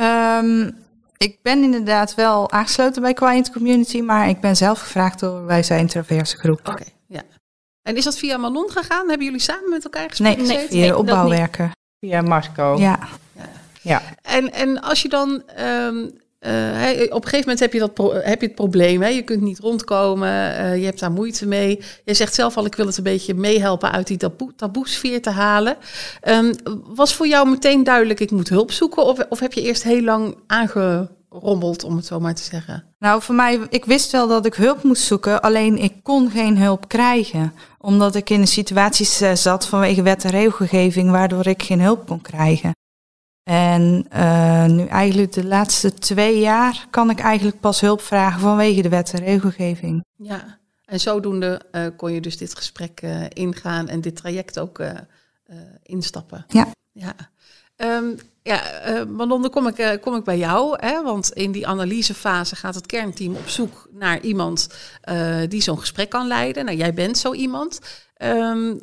Um, 0.00 0.76
ik 1.16 1.38
ben 1.42 1.62
inderdaad 1.62 2.14
wel 2.14 2.50
aangesloten 2.50 3.02
bij 3.02 3.14
Quiet 3.14 3.50
Community, 3.50 4.00
maar 4.00 4.28
ik 4.28 4.40
ben 4.40 4.56
zelf 4.56 4.80
gevraagd 4.80 5.20
door 5.20 5.46
Wij 5.46 5.62
Zijn 5.62 5.86
Traverse 5.86 6.36
Groep. 6.36 6.58
Oké, 6.58 6.70
okay, 6.70 6.92
ja. 7.06 7.22
En 7.82 7.96
is 7.96 8.04
dat 8.04 8.18
via 8.18 8.36
Manon 8.36 8.70
gegaan? 8.70 9.08
Hebben 9.08 9.26
jullie 9.26 9.40
samen 9.40 9.70
met 9.70 9.84
elkaar 9.84 10.08
gesproken? 10.08 10.38
Nee, 10.38 10.56
nee 10.56 10.68
via 10.68 10.80
nee, 10.80 10.96
opbouwwerken. 10.96 11.70
Via 12.00 12.22
Marco. 12.22 12.76
Ja. 12.78 12.98
Ja. 13.82 14.02
En, 14.22 14.52
en 14.52 14.80
als 14.80 15.02
je 15.02 15.08
dan 15.08 15.42
um, 15.60 16.20
Uh, 16.46 16.50
op 16.50 17.24
een 17.24 17.28
gegeven 17.28 17.38
moment 17.38 17.60
heb 17.60 17.72
je, 17.72 17.78
dat 17.78 18.22
heb 18.24 18.40
je 18.40 18.46
het 18.46 18.54
probleem. 18.54 19.02
Hè? 19.02 19.08
Je 19.08 19.22
kunt 19.22 19.40
niet 19.40 19.58
rondkomen. 19.58 20.28
Uh, 20.28 20.76
je 20.76 20.84
hebt 20.84 21.00
daar 21.00 21.12
moeite 21.12 21.46
mee. 21.46 21.80
Je 22.04 22.14
zegt 22.14 22.34
zelf 22.34 22.56
al, 22.56 22.64
ik 22.64 22.74
wil 22.74 22.86
het 22.86 22.96
een 22.96 23.02
beetje 23.02 23.34
meehelpen 23.34 23.92
uit 23.92 24.06
die 24.06 24.16
taboe, 24.16 24.54
taboesfeer 24.56 25.22
te 25.22 25.30
halen. 25.30 25.76
Um, 26.28 26.54
was 26.84 27.14
voor 27.14 27.26
jou 27.26 27.48
meteen 27.48 27.84
duidelijk, 27.84 28.20
ik 28.20 28.30
moet 28.30 28.48
hulp 28.48 28.72
zoeken? 28.72 29.04
Of, 29.04 29.18
of 29.28 29.40
heb 29.40 29.52
je 29.52 29.62
eerst 29.62 29.82
heel 29.82 30.02
lang 30.02 30.36
aangerommeld, 30.46 31.84
om 31.84 31.96
het 31.96 32.06
zo 32.06 32.20
maar 32.20 32.34
te 32.34 32.42
zeggen? 32.42 32.84
Nou, 32.98 33.22
voor 33.22 33.34
mij, 33.34 33.60
ik 33.68 33.84
wist 33.84 34.12
wel 34.12 34.28
dat 34.28 34.46
ik 34.46 34.54
hulp 34.54 34.82
moest 34.82 35.02
zoeken. 35.02 35.40
Alleen 35.40 35.78
ik 35.78 35.92
kon 36.02 36.30
geen 36.30 36.58
hulp 36.58 36.88
krijgen. 36.88 37.54
Omdat 37.78 38.14
ik 38.14 38.30
in 38.30 38.40
een 38.40 38.46
situatie 38.46 39.36
zat 39.36 39.66
vanwege 39.66 40.02
wet 40.02 40.24
en 40.24 40.30
regelgeving... 40.30 41.10
waardoor 41.10 41.46
ik 41.46 41.62
geen 41.62 41.80
hulp 41.80 42.06
kon 42.06 42.20
krijgen. 42.20 42.72
En 43.42 44.06
uh, 44.14 44.64
nu 44.64 44.86
eigenlijk 44.86 45.32
de 45.32 45.44
laatste 45.44 45.94
twee 45.94 46.38
jaar 46.38 46.86
kan 46.90 47.10
ik 47.10 47.18
eigenlijk 47.18 47.60
pas 47.60 47.80
hulp 47.80 48.00
vragen 48.00 48.40
vanwege 48.40 48.82
de 48.82 48.88
wet 48.88 49.12
en 49.12 49.24
regelgeving. 49.24 50.04
Ja, 50.16 50.58
en 50.84 51.00
zodoende 51.00 51.60
uh, 51.72 51.86
kon 51.96 52.12
je 52.12 52.20
dus 52.20 52.36
dit 52.36 52.54
gesprek 52.54 53.02
uh, 53.02 53.24
ingaan 53.28 53.88
en 53.88 54.00
dit 54.00 54.16
traject 54.16 54.58
ook 54.58 54.82
instappen. 55.82 56.44
Ja. 56.48 56.66
Ja, 56.92 57.14
um, 57.76 58.16
ja 58.42 58.62
Manon, 59.08 59.42
dan 59.42 59.50
kom 59.50 59.66
ik, 59.66 59.98
kom 60.00 60.14
ik 60.14 60.24
bij 60.24 60.38
jou. 60.38 60.76
Hè, 60.80 61.02
want 61.02 61.32
in 61.32 61.52
die 61.52 61.66
analysefase 61.66 62.56
gaat 62.56 62.74
het 62.74 62.86
kernteam 62.86 63.36
op 63.36 63.48
zoek 63.48 63.88
naar 63.92 64.20
iemand 64.20 64.68
die 65.48 65.62
zo'n 65.62 65.78
gesprek 65.78 66.10
kan 66.10 66.26
leiden. 66.26 66.64
Nou, 66.64 66.76
jij 66.76 66.94
bent 66.94 67.18
zo 67.18 67.32
iemand. 67.32 67.80
Um, 68.24 68.80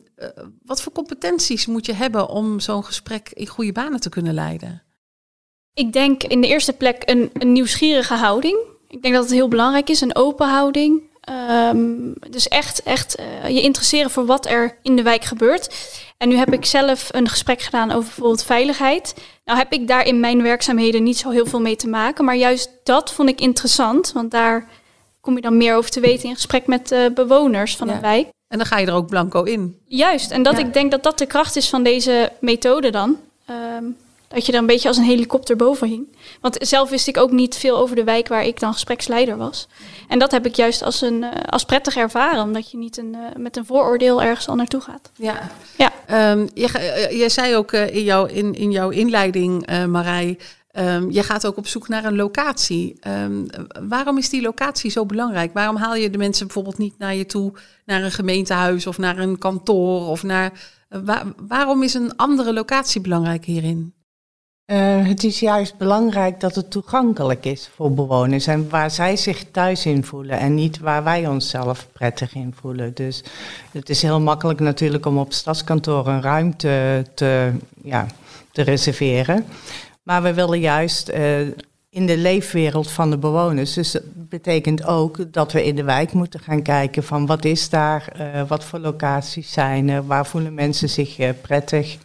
wat 0.64 0.82
voor 0.82 0.92
competenties 0.92 1.66
moet 1.66 1.86
je 1.86 1.94
hebben 1.94 2.30
om 2.30 2.60
zo'n 2.60 2.86
gesprek 2.86 3.30
in 3.34 3.48
goede 3.48 3.72
banen 3.72 4.00
te 4.00 4.10
kunnen 4.10 4.34
leiden? 4.34 4.84
Ik 5.74 5.94
denk 5.94 6.24
in 6.24 6.42
de 6.42 6.48
eerste 6.48 6.74
plek 6.74 7.02
een, 7.06 7.30
een 7.34 7.52
nieuwsgierige 7.52 8.14
houding. 8.14 8.58
Ik 8.88 9.02
denk 9.02 9.14
dat 9.14 9.24
het 9.24 9.34
heel 9.34 9.48
belangrijk 9.48 9.90
is, 9.90 10.02
een 10.02 10.16
open 10.16 10.48
houding. 10.48 11.08
Um, 11.74 12.14
dus 12.30 12.48
echt, 12.48 12.84
echt 12.84 13.20
uh, 13.20 13.50
je 13.50 13.62
interesseren 13.62 14.12
voor 14.12 14.26
wat 14.26 14.46
er 14.46 14.78
in 14.82 14.96
de 14.96 15.04
wijk 15.04 15.24
gebeurt. 15.24 15.76
En 16.18 16.30
nu 16.30 16.36
heb 16.36 16.54
ik 16.54 16.66
zelf 16.66 17.08
een 17.12 17.30
gesprek 17.30 17.62
gedaan 17.62 17.92
over 17.92 18.04
bijvoorbeeld 18.04 18.44
veiligheid. 18.44 19.14
Nou 19.46 19.58
heb 19.58 19.74
ik 19.74 19.88
daar 19.88 20.06
in 20.06 20.20
mijn 20.20 20.42
werkzaamheden 20.42 21.04
niet 21.04 21.18
zo 21.18 21.30
heel 21.30 21.46
veel 21.46 21.62
mee 21.62 21.76
te 21.76 21.88
maken. 21.88 22.26
Maar 22.26 22.36
juist 22.36 22.72
dat 22.84 23.14
vond 23.14 23.30
ik 23.30 23.42
interessant. 23.42 24.12
Want 24.12 24.32
daar 24.32 24.70
kom 25.22 25.36
je 25.36 25.42
dan 25.42 25.58
meer 25.58 25.76
over 25.76 25.90
te 25.90 26.00
weten 26.00 26.30
in 26.30 26.36
gesprek 26.36 26.68
met 26.68 26.88
de 26.88 27.12
bewoners 27.16 27.76
van 27.76 27.88
ja. 27.88 27.94
een 27.94 28.02
wijk. 28.02 28.30
En 28.50 28.58
dan 28.58 28.68
ga 28.68 28.78
je 28.78 28.86
er 28.86 28.94
ook 28.94 29.08
blanco 29.08 29.44
in. 29.44 29.78
Juist, 29.88 30.32
en 30.32 30.44
dat 30.44 30.58
ik 30.58 30.74
denk 30.74 30.92
dat 30.92 31.04
dat 31.04 31.18
de 31.18 31.26
kracht 31.26 31.56
is 31.56 31.70
van 31.70 31.84
deze 31.84 32.32
methode 32.40 32.90
dan. 32.90 33.18
Um, 33.78 33.96
dat 34.30 34.46
je 34.46 34.52
er 34.52 34.58
een 34.58 34.66
beetje 34.66 34.88
als 34.88 34.98
een 34.98 35.04
helikopter 35.04 35.56
boven 35.56 35.88
hing. 35.88 36.08
Want 36.42 36.58
zelf 36.60 36.90
wist 36.90 37.08
ik 37.08 37.18
ook 37.18 37.32
niet 37.32 37.56
veel 37.56 37.78
over 37.78 37.96
de 37.96 38.04
wijk 38.04 38.28
waar 38.28 38.46
ik 38.46 38.60
dan 38.60 38.74
gespreksleider 38.74 39.38
was. 39.38 39.68
En 40.08 40.20
dat 40.20 40.32
heb 40.32 40.46
ik 40.46 40.56
juist 40.56 40.84
als, 40.84 41.02
een, 41.02 41.24
uh, 41.24 41.30
als 41.46 41.64
prettig 41.64 41.96
ervaren, 41.96 42.44
omdat 42.44 42.72
je 42.72 42.78
niet 42.78 42.98
een, 42.98 43.16
uh, 43.16 43.20
met 43.38 43.58
een 43.58 43.66
vooroordeel 43.66 44.22
ergens 44.22 44.48
al 44.48 44.56
naartoe 44.56 44.82
gaat. 44.82 45.12
Ja, 45.16 45.50
ja. 45.78 45.92
Um, 46.32 46.50
je, 46.54 47.08
je, 47.12 47.30
zei 47.30 47.56
ook 47.56 47.72
uh, 47.72 47.96
in, 47.96 48.04
jouw, 48.04 48.26
in, 48.26 48.56
in 48.56 48.72
jouw 48.72 48.90
inleiding, 48.90 49.86
Marij, 49.88 50.38
Um, 50.80 51.12
je 51.12 51.24
gaat 51.24 51.46
ook 51.46 51.58
op 51.58 51.68
zoek 51.68 51.88
naar 51.88 52.06
een 52.06 52.16
locatie. 52.16 53.00
Um, 53.08 53.48
waarom 53.90 54.18
is 54.18 54.30
die 54.30 54.42
locatie 54.42 54.92
zo 54.92 55.06
belangrijk? 55.06 55.54
Waarom 55.54 55.76
haal 55.76 55.96
je 55.96 56.10
de 56.10 56.18
mensen 56.18 56.46
bijvoorbeeld 56.46 56.78
niet 56.78 56.98
naar 56.98 57.16
je 57.16 57.26
toe, 57.26 57.54
naar 57.86 58.04
een 58.04 58.12
gemeentehuis 58.12 58.88
of 58.88 58.98
naar 58.98 59.18
een 59.18 59.38
kantoor? 59.38 60.08
Of 60.08 60.24
naar, 60.24 60.52
waar, 60.90 61.24
waarom 61.48 61.84
is 61.84 61.94
een 61.94 62.16
andere 62.16 62.54
locatie 62.54 63.02
belangrijk 63.02 63.46
hierin? 63.46 63.94
Uh, 64.66 65.08
het 65.08 65.24
is 65.24 65.40
juist 65.40 65.78
belangrijk 65.78 66.40
dat 66.40 66.56
het 66.56 66.72
toegankelijk 66.72 67.46
is 67.46 67.70
voor 67.76 67.94
bewoners 67.94 68.48
en 68.48 68.70
waar 68.70 68.92
zij 68.92 69.18
zich 69.18 69.46
thuis 69.52 69.86
in 69.86 70.04
voelen 70.04 70.40
en 70.40 70.54
niet 70.54 70.80
waar 70.80 71.04
wij 71.04 71.28
onszelf 71.28 71.88
prettig 71.92 72.36
in 72.36 72.54
voelen. 72.62 72.94
Dus 72.94 73.24
het 73.72 73.90
is 73.90 74.02
heel 74.02 74.20
makkelijk 74.20 74.60
natuurlijk 74.60 75.06
om 75.06 75.18
op 75.18 75.34
stadskantoor 75.34 76.08
een 76.08 76.22
ruimte 76.22 77.06
te, 77.14 77.52
ja, 77.84 78.06
te 78.52 78.62
reserveren. 78.62 79.46
Maar 80.10 80.22
we 80.22 80.34
willen 80.34 80.60
juist 80.60 81.10
uh, 81.10 81.40
in 81.90 82.06
de 82.06 82.18
leefwereld 82.18 82.92
van 82.92 83.10
de 83.10 83.18
bewoners. 83.18 83.74
Dus 83.74 83.92
dat 83.92 84.04
betekent 84.30 84.86
ook 84.86 85.34
dat 85.34 85.52
we 85.52 85.66
in 85.66 85.76
de 85.76 85.84
wijk 85.84 86.14
moeten 86.14 86.40
gaan 86.40 86.62
kijken 86.62 87.04
van 87.04 87.26
wat 87.26 87.46
is 87.46 87.70
daar, 87.70 88.14
uh, 88.20 88.48
wat 88.48 88.64
voor 88.64 88.80
locaties 88.80 89.52
zijn 89.52 89.90
er, 89.90 90.06
waar 90.06 90.26
voelen 90.26 90.54
mensen 90.54 90.90
zich 90.90 91.20
uh, 91.20 91.30
prettig. 91.42 91.98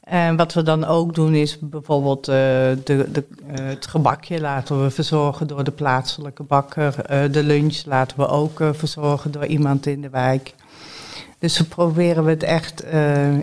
En 0.00 0.36
wat 0.36 0.52
we 0.52 0.62
dan 0.62 0.84
ook 0.84 1.14
doen 1.14 1.34
is 1.34 1.58
bijvoorbeeld 1.60 2.24
de, 2.24 2.78
de, 2.84 3.24
het 3.46 3.86
gebakje 3.86 4.40
laten 4.40 4.82
we 4.82 4.90
verzorgen 4.90 5.46
door 5.46 5.64
de 5.64 5.70
plaatselijke 5.70 6.42
bakker. 6.42 6.94
de 7.32 7.42
lunch 7.42 7.84
laten 7.84 8.16
we 8.16 8.28
ook 8.28 8.60
verzorgen 8.72 9.30
door 9.30 9.46
iemand 9.46 9.86
in 9.86 10.00
de 10.00 10.10
wijk. 10.10 10.54
Dus 11.38 11.58
we 11.58 11.64
proberen 11.64 12.24
we 12.24 12.30
het 12.30 12.42
echt 12.42 12.84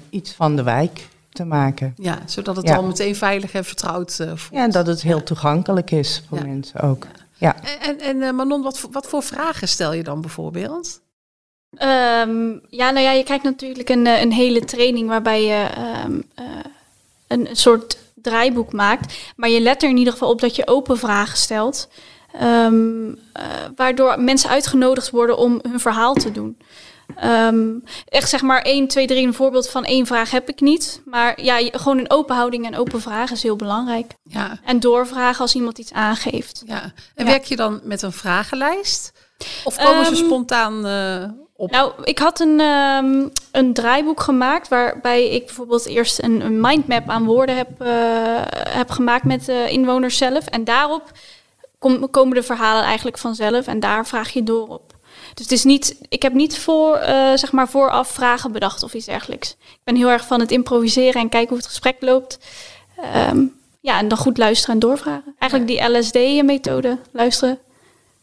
iets 0.09 0.31
van 0.33 0.55
de 0.55 0.63
wijk 0.63 1.07
te 1.35 1.45
maken. 1.45 1.93
Ja, 1.97 2.19
zodat 2.25 2.55
het 2.55 2.67
ja. 2.67 2.75
al 2.75 2.83
meteen 2.83 3.15
veilig 3.15 3.53
en 3.53 3.65
vertrouwd 3.65 4.17
uh, 4.21 4.27
voelt. 4.27 4.49
Ja, 4.51 4.63
en 4.63 4.71
dat 4.71 4.87
het 4.87 5.01
heel 5.01 5.23
toegankelijk 5.23 5.91
is 5.91 6.23
voor 6.29 6.37
ja. 6.37 6.45
mensen 6.45 6.81
ook. 6.81 7.07
Ja. 7.33 7.55
En, 7.81 7.99
en 7.99 8.17
uh, 8.17 8.31
Manon, 8.31 8.61
wat, 8.61 8.87
wat 8.91 9.07
voor 9.07 9.23
vragen 9.23 9.67
stel 9.67 9.93
je 9.93 10.03
dan 10.03 10.21
bijvoorbeeld? 10.21 11.01
Um, 11.69 12.61
ja, 12.69 12.89
nou 12.89 12.99
ja, 12.99 13.11
je 13.11 13.23
krijgt 13.23 13.43
natuurlijk 13.43 13.89
een, 13.89 14.05
een 14.05 14.31
hele 14.31 14.59
training 14.59 15.07
waarbij 15.07 15.43
je 15.43 15.67
um, 16.05 16.23
uh, 16.39 16.45
een, 17.27 17.47
soort 17.51 17.97
draaiboek 18.15 18.73
maakt. 18.73 19.17
Maar 19.35 19.49
je 19.49 19.61
let 19.61 19.83
er 19.83 19.89
in 19.89 19.97
ieder 19.97 20.13
geval 20.13 20.29
op 20.29 20.41
dat 20.41 20.55
je 20.55 20.67
open 20.67 20.97
vragen 20.97 21.37
stelt. 21.37 21.89
Um, 22.41 23.19
waardoor 23.75 24.21
mensen 24.21 24.49
uitgenodigd 24.49 25.09
worden 25.09 25.37
om 25.37 25.59
hun 25.69 25.79
verhaal 25.79 26.13
te 26.13 26.31
doen. 26.31 26.57
Um, 27.23 27.83
echt 28.05 28.29
zeg 28.29 28.41
maar 28.41 28.61
1, 28.61 28.87
2, 28.87 29.07
3, 29.07 29.27
een 29.27 29.33
voorbeeld 29.33 29.69
van 29.69 29.83
één 29.83 30.05
vraag 30.05 30.31
heb 30.31 30.49
ik 30.49 30.59
niet. 30.59 31.01
Maar 31.05 31.41
ja, 31.41 31.69
gewoon 31.71 31.97
een 31.97 32.11
open 32.11 32.35
houding 32.35 32.65
en 32.65 32.77
open 32.77 33.01
vragen 33.01 33.35
is 33.35 33.43
heel 33.43 33.55
belangrijk. 33.55 34.13
Ja. 34.23 34.59
En 34.65 34.79
doorvragen 34.79 35.41
als 35.41 35.55
iemand 35.55 35.77
iets 35.77 35.93
aangeeft. 35.93 36.63
Ja. 36.65 36.81
En 37.15 37.25
ja. 37.25 37.31
werk 37.31 37.43
je 37.43 37.55
dan 37.55 37.79
met 37.83 38.01
een 38.01 38.11
vragenlijst? 38.11 39.13
Of 39.63 39.75
komen 39.75 40.07
um, 40.07 40.15
ze 40.15 40.15
spontaan 40.15 40.87
uh, 40.87 41.29
op? 41.55 41.71
Nou, 41.71 41.91
ik 42.03 42.19
had 42.19 42.39
een, 42.39 42.59
um, 42.59 43.31
een 43.51 43.73
draaiboek 43.73 44.21
gemaakt 44.21 44.67
waarbij 44.67 45.29
ik 45.29 45.45
bijvoorbeeld 45.45 45.85
eerst 45.85 46.23
een, 46.23 46.41
een 46.41 46.61
mindmap 46.61 47.09
aan 47.09 47.25
woorden 47.25 47.57
heb, 47.57 47.69
uh, 47.81 47.87
heb 48.69 48.89
gemaakt 48.89 49.23
met 49.23 49.45
de 49.45 49.65
inwoners 49.69 50.17
zelf. 50.17 50.45
En 50.45 50.63
daarop 50.63 51.11
kom, 51.79 52.09
komen 52.09 52.35
de 52.35 52.43
verhalen 52.43 52.83
eigenlijk 52.83 53.17
vanzelf 53.17 53.67
en 53.67 53.79
daar 53.79 54.07
vraag 54.07 54.29
je 54.29 54.43
door 54.43 54.67
op. 54.67 54.94
Dus 55.35 55.45
het 55.45 55.51
is 55.51 55.63
niet, 55.63 55.95
ik 56.09 56.21
heb 56.21 56.33
niet 56.33 56.57
voor, 56.57 56.97
uh, 56.97 57.33
zeg 57.35 57.51
maar 57.51 57.69
vooraf 57.69 58.07
vragen 58.07 58.51
bedacht 58.51 58.83
of 58.83 58.93
iets 58.93 59.05
dergelijks. 59.05 59.49
Ik 59.59 59.83
ben 59.83 59.95
heel 59.95 60.09
erg 60.09 60.25
van 60.27 60.39
het 60.39 60.51
improviseren 60.51 61.21
en 61.21 61.29
kijken 61.29 61.49
hoe 61.49 61.57
het 61.57 61.67
gesprek 61.67 61.95
loopt. 61.99 62.39
Um, 63.29 63.53
ja, 63.81 63.99
en 63.99 64.07
dan 64.07 64.17
goed 64.17 64.37
luisteren 64.37 64.73
en 64.73 64.79
doorvragen. 64.79 65.35
Eigenlijk 65.39 65.71
die 65.71 65.97
LSD-methode, 65.97 66.97
luisteren. 67.11 67.59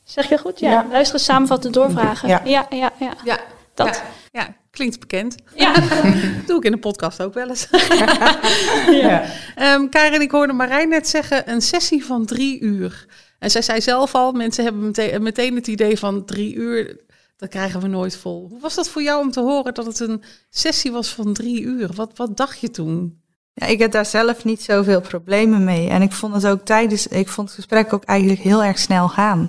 Zeg 0.05 0.29
je 0.29 0.39
goed? 0.39 0.61
Ja, 0.61 0.71
ja. 0.71 0.87
luisteren, 0.91 1.21
samenvatten, 1.21 1.73
doorvragen. 1.73 2.29
Ja, 2.29 2.41
ja, 2.45 2.67
ja. 2.71 2.93
ja. 2.99 3.13
ja. 3.25 3.39
Dat. 3.75 4.03
Ja. 4.33 4.55
klinkt 4.71 5.01
bekend. 5.01 5.37
Ja. 5.55 5.75
doe 6.47 6.57
ik 6.57 6.65
in 6.65 6.73
de 6.73 6.79
podcast 6.79 7.23
ook 7.23 7.35
wel 7.35 7.49
eens. 7.49 7.69
ja. 9.03 9.25
Um, 9.59 9.89
Karin, 9.89 10.21
ik 10.21 10.31
hoorde 10.31 10.53
Marijn 10.53 10.89
net 10.89 11.09
zeggen, 11.09 11.51
een 11.51 11.63
sessie 11.63 12.05
van 12.05 12.27
drie 12.27 12.61
uur. 12.61 13.07
En 13.43 13.51
zij 13.51 13.63
zei 13.63 13.81
zelf 13.81 14.15
al, 14.15 14.33
mensen 14.33 14.65
hebben 14.65 14.83
meteen, 14.83 15.23
meteen 15.23 15.55
het 15.55 15.67
idee 15.67 15.99
van 15.99 16.25
drie 16.25 16.55
uur, 16.55 17.01
dat 17.37 17.49
krijgen 17.49 17.81
we 17.81 17.89
nooit 17.89 18.17
vol. 18.17 18.49
Hoe 18.49 18.61
was 18.61 18.75
dat 18.75 18.89
voor 18.89 19.03
jou 19.03 19.21
om 19.21 19.31
te 19.31 19.41
horen 19.41 19.75
dat 19.75 19.87
het 19.87 20.01
een 20.01 20.23
sessie 20.51 20.93
was 20.93 21.15
van 21.15 21.33
drie 21.33 21.61
uur? 21.61 21.93
Wat, 21.95 22.17
wat 22.17 22.37
dacht 22.37 22.61
je 22.61 22.71
toen? 22.71 23.23
Ja, 23.53 23.67
ik 23.67 23.79
heb 23.79 23.93
daar 23.93 24.07
zelf 24.07 24.45
niet 24.45 24.63
zoveel 24.63 25.01
problemen 25.01 25.65
mee. 25.65 25.89
En 25.89 26.03
ik 26.03 26.13
vond 26.13 26.35
het 26.35 26.47
ook 26.47 26.65
tijdens, 26.65 27.07
ik 27.07 27.29
vond 27.29 27.49
het 27.49 27.57
gesprek 27.57 27.93
ook 27.93 28.05
eigenlijk 28.05 28.41
heel 28.41 28.65
erg 28.65 28.79
snel 28.79 29.09
gaan. 29.09 29.47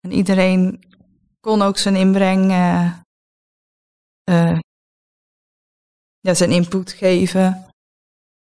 En 0.00 0.12
iedereen 0.12 0.84
kon 1.40 1.62
ook 1.62 1.78
zijn 1.78 1.96
inbreng, 1.96 2.50
uh, 2.50 2.92
uh, 4.30 4.58
ja, 6.20 6.34
zijn 6.34 6.50
input 6.50 6.92
geven. 6.92 7.66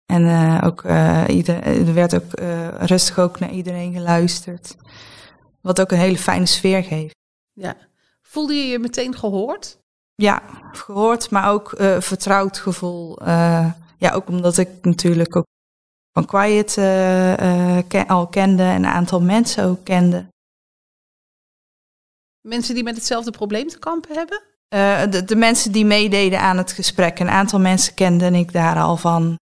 En 0.07 0.23
uh, 0.23 0.61
ook, 0.63 0.83
uh, 0.83 1.23
ieder, 1.27 1.63
er 1.63 1.93
werd 1.93 2.15
ook 2.15 2.39
uh, 2.39 2.67
rustig 2.77 3.19
ook 3.19 3.39
naar 3.39 3.51
iedereen 3.51 3.93
geluisterd. 3.93 4.75
Wat 5.61 5.81
ook 5.81 5.91
een 5.91 5.97
hele 5.97 6.17
fijne 6.17 6.45
sfeer 6.45 6.83
geeft. 6.83 7.15
Ja. 7.53 7.75
Voelde 8.21 8.53
je 8.53 8.67
je 8.67 8.79
meteen 8.79 9.15
gehoord? 9.15 9.77
Ja, 10.15 10.41
gehoord, 10.71 11.29
maar 11.29 11.51
ook 11.51 11.73
vertrouwd 11.99 12.57
gevoel. 12.57 13.25
ja, 13.97 14.11
ook 14.13 14.27
omdat 14.27 14.57
ik 14.57 14.69
natuurlijk 14.81 15.35
ook 15.35 15.45
van 16.11 16.25
Quiet 16.25 16.73
ken, 17.87 18.07
al 18.07 18.27
kende 18.27 18.63
en 18.63 18.75
een 18.75 18.85
aantal 18.85 19.21
mensen 19.21 19.63
ook 19.63 19.83
kende. 19.83 20.25
Mensen 22.41 22.75
die 22.75 22.83
met 22.83 22.95
hetzelfde 22.95 23.31
probleem 23.31 23.67
te 23.67 23.79
kampen 23.79 24.15
hebben? 24.15 24.41
De, 25.11 25.23
de 25.25 25.35
mensen 25.35 25.71
die 25.71 25.85
meededen 25.85 26.39
aan 26.39 26.57
het 26.57 26.71
gesprek. 26.71 27.19
Een 27.19 27.29
aantal 27.29 27.59
mensen 27.59 27.93
kende 27.93 28.31
ik 28.31 28.51
daar 28.51 28.77
al 28.77 28.97
van. 28.97 29.37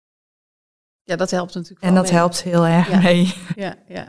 Ja, 1.05 1.15
dat 1.15 1.31
helpt 1.31 1.53
natuurlijk. 1.53 1.81
En 1.81 1.95
dat 1.95 2.03
mee. 2.03 2.13
helpt 2.13 2.43
heel 2.43 2.65
erg 2.65 2.89
ja. 2.89 2.99
mee. 2.99 3.33
Ja, 3.55 3.75
ja. 3.87 4.07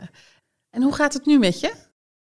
En 0.69 0.81
hoe 0.81 0.93
gaat 0.93 1.13
het 1.13 1.25
nu 1.25 1.39
met 1.39 1.59
je? 1.59 1.73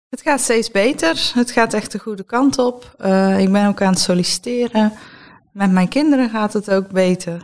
Het 0.08 0.20
gaat 0.20 0.40
steeds 0.40 0.70
beter. 0.70 1.30
Het 1.34 1.50
gaat 1.50 1.74
echt 1.74 1.92
de 1.92 1.98
goede 1.98 2.24
kant 2.24 2.58
op. 2.58 2.94
Uh, 2.98 3.40
ik 3.40 3.52
ben 3.52 3.66
ook 3.68 3.82
aan 3.82 3.92
het 3.92 4.00
solliciteren. 4.00 4.92
Met 5.52 5.70
mijn 5.70 5.88
kinderen 5.88 6.30
gaat 6.30 6.52
het 6.52 6.70
ook 6.70 6.88
beter. 6.88 7.42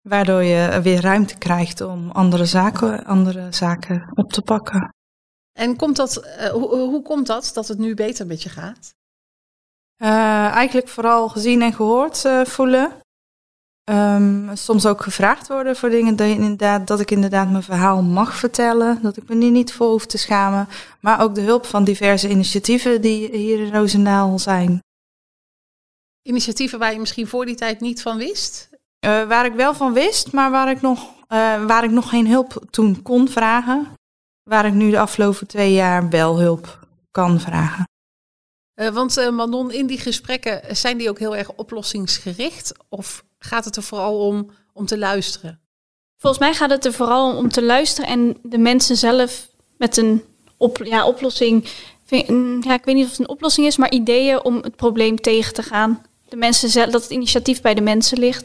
Waardoor 0.00 0.42
je 0.42 0.80
weer 0.82 1.00
ruimte 1.00 1.38
krijgt 1.38 1.80
om 1.80 2.10
andere 2.10 2.44
zaken, 2.44 3.04
andere 3.04 3.52
zaken 3.52 4.10
op 4.14 4.32
te 4.32 4.42
pakken. 4.42 4.94
En 5.52 5.76
komt 5.76 5.96
dat, 5.96 6.24
uh, 6.24 6.46
hoe, 6.46 6.76
hoe 6.76 7.02
komt 7.02 7.26
dat, 7.26 7.50
dat 7.54 7.68
het 7.68 7.78
nu 7.78 7.94
beter 7.94 8.26
met 8.26 8.42
je 8.42 8.48
gaat? 8.48 8.94
Uh, 10.02 10.08
eigenlijk 10.46 10.88
vooral 10.88 11.28
gezien 11.28 11.62
en 11.62 11.72
gehoord 11.72 12.28
voelen. 12.44 12.92
Um, 13.90 14.50
soms 14.54 14.86
ook 14.86 15.02
gevraagd 15.02 15.48
worden 15.48 15.76
voor 15.76 15.90
dingen 15.90 16.16
dat, 16.16 16.26
inderdaad, 16.26 16.86
dat 16.86 17.00
ik 17.00 17.10
inderdaad 17.10 17.50
mijn 17.50 17.62
verhaal 17.62 18.02
mag 18.02 18.34
vertellen. 18.34 18.98
Dat 19.02 19.16
ik 19.16 19.28
me 19.28 19.44
er 19.44 19.50
niet 19.50 19.72
voor 19.72 19.90
hoef 19.90 20.06
te 20.06 20.18
schamen. 20.18 20.68
Maar 21.00 21.22
ook 21.22 21.34
de 21.34 21.40
hulp 21.40 21.66
van 21.66 21.84
diverse 21.84 22.28
initiatieven 22.28 23.00
die 23.00 23.36
hier 23.36 23.58
in 23.58 23.72
Roosendaal 23.72 24.38
zijn. 24.38 24.82
Initiatieven 26.22 26.78
waar 26.78 26.92
je 26.92 26.98
misschien 26.98 27.26
voor 27.26 27.46
die 27.46 27.54
tijd 27.54 27.80
niet 27.80 28.02
van 28.02 28.16
wist? 28.16 28.68
Uh, 28.72 29.28
waar 29.28 29.44
ik 29.44 29.52
wel 29.52 29.74
van 29.74 29.92
wist, 29.92 30.32
maar 30.32 30.50
waar 30.50 30.70
ik, 30.70 30.80
nog, 30.80 31.00
uh, 31.28 31.64
waar 31.64 31.84
ik 31.84 31.90
nog 31.90 32.08
geen 32.08 32.26
hulp 32.26 32.64
toen 32.70 33.02
kon 33.02 33.28
vragen. 33.28 33.86
Waar 34.42 34.66
ik 34.66 34.72
nu 34.72 34.90
de 34.90 35.00
afgelopen 35.00 35.46
twee 35.46 35.72
jaar 35.72 36.08
wel 36.08 36.38
hulp 36.38 36.86
kan 37.10 37.40
vragen. 37.40 37.84
Uh, 38.80 38.88
want 38.88 39.30
Manon, 39.30 39.72
in 39.72 39.86
die 39.86 39.98
gesprekken 39.98 40.76
zijn 40.76 40.98
die 40.98 41.08
ook 41.08 41.18
heel 41.18 41.36
erg 41.36 41.52
oplossingsgericht? 41.52 42.72
Of 42.88 43.24
gaat 43.38 43.64
het 43.64 43.76
er 43.76 43.82
vooral 43.82 44.18
om 44.18 44.50
om 44.78 44.86
te 44.86 44.98
luisteren? 44.98 45.60
Volgens 46.18 46.42
mij 46.42 46.54
gaat 46.54 46.70
het 46.70 46.84
er 46.84 46.92
vooral 46.92 47.36
om 47.36 47.48
te 47.48 47.62
luisteren 47.62 48.10
en 48.10 48.36
de 48.42 48.58
mensen 48.58 48.96
zelf 48.96 49.48
met 49.76 49.96
een 49.96 50.24
ja, 50.84 51.06
oplossing. 51.06 51.68
Ja, 52.60 52.74
ik 52.74 52.84
weet 52.84 52.94
niet 52.94 53.04
of 53.04 53.10
het 53.10 53.18
een 53.18 53.28
oplossing 53.28 53.66
is, 53.66 53.76
maar 53.76 53.92
ideeën 53.92 54.44
om 54.44 54.56
het 54.56 54.76
probleem 54.76 55.20
tegen 55.20 55.54
te 55.54 55.62
gaan. 55.62 56.02
De 56.28 56.36
mensen 56.36 56.68
zelf, 56.68 56.90
dat 56.90 57.02
het 57.02 57.10
initiatief 57.10 57.60
bij 57.60 57.74
de 57.74 57.80
mensen 57.80 58.18
ligt. 58.18 58.44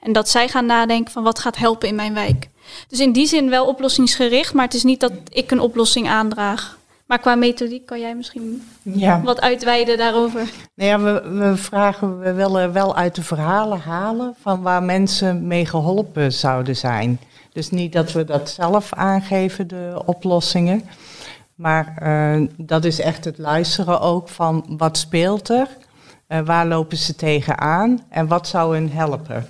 En 0.00 0.12
dat 0.12 0.28
zij 0.28 0.48
gaan 0.48 0.66
nadenken 0.66 1.12
van 1.12 1.22
wat 1.22 1.38
gaat 1.38 1.56
helpen 1.56 1.88
in 1.88 1.94
mijn 1.94 2.14
wijk. 2.14 2.48
Dus 2.88 3.00
in 3.00 3.12
die 3.12 3.26
zin 3.26 3.50
wel 3.50 3.66
oplossingsgericht, 3.66 4.54
maar 4.54 4.64
het 4.64 4.74
is 4.74 4.84
niet 4.84 5.00
dat 5.00 5.12
ik 5.28 5.50
een 5.50 5.60
oplossing 5.60 6.08
aandraag. 6.08 6.78
Maar 7.06 7.18
qua 7.18 7.34
methodiek 7.34 7.86
kan 7.86 8.00
jij 8.00 8.14
misschien 8.14 8.62
ja. 8.82 9.22
wat 9.22 9.40
uitweiden 9.40 9.98
daarover. 9.98 10.50
Nou 10.74 10.90
ja, 10.90 11.00
we, 11.00 11.30
we 11.30 11.56
vragen, 11.56 12.18
we 12.18 12.32
willen 12.32 12.72
wel 12.72 12.96
uit 12.96 13.14
de 13.14 13.22
verhalen 13.22 13.80
halen 13.80 14.34
van 14.40 14.62
waar 14.62 14.82
mensen 14.82 15.46
mee 15.46 15.66
geholpen 15.66 16.32
zouden 16.32 16.76
zijn. 16.76 17.20
Dus 17.52 17.70
niet 17.70 17.92
dat 17.92 18.12
we 18.12 18.24
dat 18.24 18.50
zelf 18.50 18.92
aangeven, 18.92 19.68
de 19.68 20.02
oplossingen. 20.04 20.84
Maar 21.54 21.98
uh, 22.02 22.48
dat 22.56 22.84
is 22.84 23.00
echt 23.00 23.24
het 23.24 23.38
luisteren 23.38 24.00
ook 24.00 24.28
van 24.28 24.64
wat 24.68 24.98
speelt 24.98 25.48
er, 25.48 25.68
uh, 26.28 26.40
waar 26.40 26.66
lopen 26.66 26.96
ze 26.96 27.16
tegenaan 27.16 28.02
en 28.08 28.26
wat 28.26 28.48
zou 28.48 28.74
hen 28.74 28.90
helpen. 28.90 29.46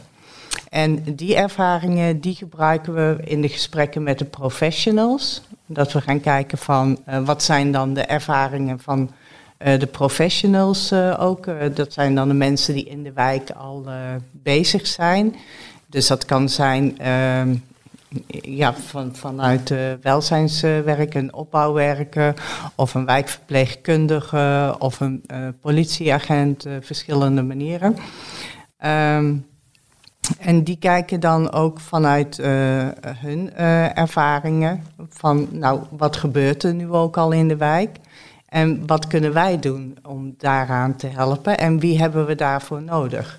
En 0.74 1.02
die 1.16 1.36
ervaringen 1.36 2.20
die 2.20 2.34
gebruiken 2.34 2.94
we 2.94 3.16
in 3.24 3.40
de 3.40 3.48
gesprekken 3.48 4.02
met 4.02 4.18
de 4.18 4.24
professionals. 4.24 5.42
Dat 5.66 5.92
we 5.92 6.00
gaan 6.00 6.20
kijken 6.20 6.58
van 6.58 6.98
uh, 7.08 7.18
wat 7.24 7.42
zijn 7.42 7.72
dan 7.72 7.94
de 7.94 8.00
ervaringen 8.00 8.78
van 8.78 9.10
uh, 9.58 9.78
de 9.78 9.86
professionals 9.86 10.92
uh, 10.92 11.16
ook. 11.20 11.46
dat 11.74 11.92
zijn 11.92 12.14
dan 12.14 12.28
de 12.28 12.34
mensen 12.34 12.74
die 12.74 12.84
in 12.84 13.02
de 13.02 13.12
wijk 13.12 13.50
al 13.50 13.86
bezig 14.30 14.86
zijn. 14.86 15.34
Dus 15.86 16.06
dat 16.06 16.24
kan 16.24 16.48
zijn 16.48 16.98
ehm, 16.98 17.54
ja, 18.40 18.74
van, 18.74 19.16
vanuit 19.16 19.74
welzijnswerk, 20.02 21.14
een 21.14 21.34
opbouwwerker 21.34 22.34
of 22.74 22.94
een 22.94 23.06
wijkverpleegkundige 23.06 24.76
of 24.78 25.00
een 25.00 25.24
politieagent, 25.60 26.66
verschillende 26.80 27.42
manieren. 27.42 27.96
Um, 28.84 29.44
en 30.38 30.62
die 30.62 30.76
kijken 30.76 31.20
dan 31.20 31.52
ook 31.52 31.80
vanuit 31.80 32.38
uh, 32.38 32.46
hun 33.02 33.50
uh, 33.58 33.98
ervaringen 33.98 34.84
van, 35.08 35.48
nou, 35.50 35.80
wat 35.90 36.16
gebeurt 36.16 36.62
er 36.62 36.74
nu 36.74 36.90
ook 36.90 37.16
al 37.16 37.32
in 37.32 37.48
de 37.48 37.56
wijk? 37.56 37.96
En 38.48 38.86
wat 38.86 39.06
kunnen 39.06 39.32
wij 39.32 39.58
doen 39.58 39.98
om 40.02 40.34
daaraan 40.38 40.96
te 40.96 41.06
helpen? 41.06 41.58
En 41.58 41.78
wie 41.78 41.98
hebben 41.98 42.26
we 42.26 42.34
daarvoor 42.34 42.82
nodig? 42.82 43.38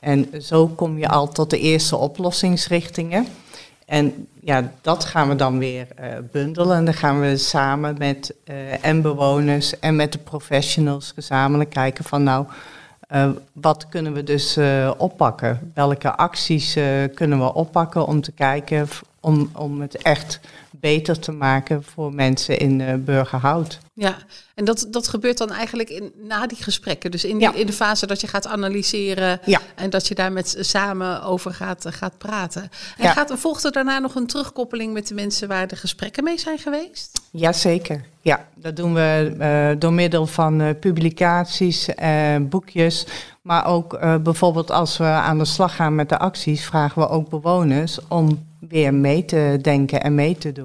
En 0.00 0.28
zo 0.42 0.66
kom 0.66 0.98
je 0.98 1.08
al 1.08 1.28
tot 1.28 1.50
de 1.50 1.58
eerste 1.58 1.96
oplossingsrichtingen. 1.96 3.26
En 3.86 4.26
ja, 4.40 4.72
dat 4.80 5.04
gaan 5.04 5.28
we 5.28 5.36
dan 5.36 5.58
weer 5.58 5.86
uh, 6.00 6.06
bundelen. 6.32 6.76
En 6.76 6.84
dan 6.84 6.94
gaan 6.94 7.20
we 7.20 7.36
samen 7.36 7.94
met 7.98 8.34
en 8.80 9.02
bewoners 9.02 9.78
en 9.78 9.96
met 9.96 10.12
de 10.12 10.18
professionals 10.18 11.12
gezamenlijk 11.14 11.70
kijken 11.70 12.04
van, 12.04 12.22
nou, 12.22 12.46
uh, 13.12 13.28
wat 13.52 13.88
kunnen 13.88 14.12
we 14.12 14.22
dus 14.22 14.56
uh, 14.56 14.90
oppakken? 14.96 15.72
Welke 15.74 16.16
acties 16.16 16.76
uh, 16.76 16.84
kunnen 17.14 17.38
we 17.38 17.54
oppakken 17.54 18.06
om 18.06 18.20
te 18.20 18.32
kijken 18.32 18.88
om, 19.20 19.50
om 19.54 19.80
het 19.80 19.96
echt 19.96 20.40
beter 20.72 21.18
te 21.18 21.32
maken 21.32 21.84
voor 21.84 22.14
mensen 22.14 22.58
in 22.58 23.04
Burgerhout? 23.04 23.78
Ja, 23.94 24.16
en 24.54 24.64
dat, 24.64 24.86
dat 24.90 25.08
gebeurt 25.08 25.38
dan 25.38 25.50
eigenlijk 25.50 25.90
in, 25.90 26.12
na 26.22 26.46
die 26.46 26.62
gesprekken. 26.62 27.10
Dus 27.10 27.24
in, 27.24 27.38
die, 27.38 27.48
ja. 27.48 27.54
in 27.54 27.66
de 27.66 27.72
fase 27.72 28.06
dat 28.06 28.20
je 28.20 28.26
gaat 28.26 28.46
analyseren 28.46 29.40
ja. 29.44 29.60
en 29.74 29.90
dat 29.90 30.08
je 30.08 30.14
daar 30.14 30.32
met 30.32 30.56
samen 30.60 31.22
over 31.22 31.54
gaat, 31.54 31.84
gaat 31.88 32.18
praten. 32.18 32.62
En 32.62 33.04
ja. 33.04 33.12
gaat, 33.12 33.32
volgt 33.36 33.64
er 33.64 33.72
daarna 33.72 33.98
nog 33.98 34.14
een 34.14 34.26
terugkoppeling 34.26 34.92
met 34.92 35.08
de 35.08 35.14
mensen 35.14 35.48
waar 35.48 35.66
de 35.66 35.76
gesprekken 35.76 36.24
mee 36.24 36.38
zijn 36.38 36.58
geweest? 36.58 37.20
Jazeker. 37.30 38.04
Ja, 38.20 38.46
dat 38.54 38.76
doen 38.76 38.94
we 38.94 39.34
uh, 39.38 39.80
door 39.80 39.92
middel 39.92 40.26
van 40.26 40.60
uh, 40.60 40.68
publicaties, 40.80 41.88
uh, 41.88 42.36
boekjes. 42.40 43.06
Maar 43.42 43.66
ook 43.66 43.98
bijvoorbeeld 44.22 44.70
als 44.70 44.96
we 44.96 45.04
aan 45.04 45.38
de 45.38 45.44
slag 45.44 45.76
gaan 45.76 45.94
met 45.94 46.08
de 46.08 46.18
acties, 46.18 46.64
vragen 46.64 47.02
we 47.02 47.08
ook 47.08 47.28
bewoners 47.28 47.98
om 48.08 48.46
weer 48.68 48.94
mee 48.94 49.24
te 49.24 49.58
denken 49.62 50.02
en 50.02 50.14
mee 50.14 50.38
te 50.38 50.52
doen. 50.52 50.61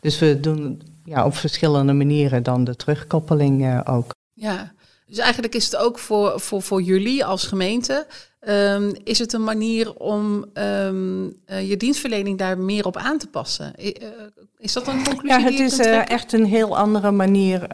Dus 0.00 0.18
we 0.18 0.40
doen 0.40 0.82
ja, 1.04 1.24
op 1.26 1.34
verschillende 1.34 1.92
manieren 1.92 2.42
dan 2.42 2.64
de 2.64 2.76
terugkoppeling 2.76 3.86
ook. 3.86 4.14
Ja, 4.32 4.72
dus 5.14 5.24
eigenlijk 5.24 5.54
is 5.54 5.64
het 5.64 5.76
ook 5.76 5.98
voor, 5.98 6.40
voor, 6.40 6.62
voor 6.62 6.82
jullie 6.82 7.24
als 7.24 7.46
gemeente 7.46 8.06
Um, 8.48 8.92
is 9.04 9.18
het 9.18 9.32
een 9.32 9.44
manier 9.44 9.94
om 9.94 10.44
um, 10.54 11.24
uh, 11.46 11.68
je 11.68 11.76
dienstverlening 11.76 12.38
daar 12.38 12.58
meer 12.58 12.86
op 12.86 12.96
aan 12.96 13.18
te 13.18 13.26
passen? 13.26 13.72
Uh, 13.78 13.90
is 14.58 14.72
dat 14.72 14.86
een 14.86 15.04
conclusie? 15.04 15.38
Ja, 15.38 15.44
het 15.44 15.58
is 15.58 15.78
uh, 15.78 16.10
echt 16.10 16.32
een 16.32 16.44
heel 16.44 16.76
andere 16.76 17.10
manier 17.10 17.66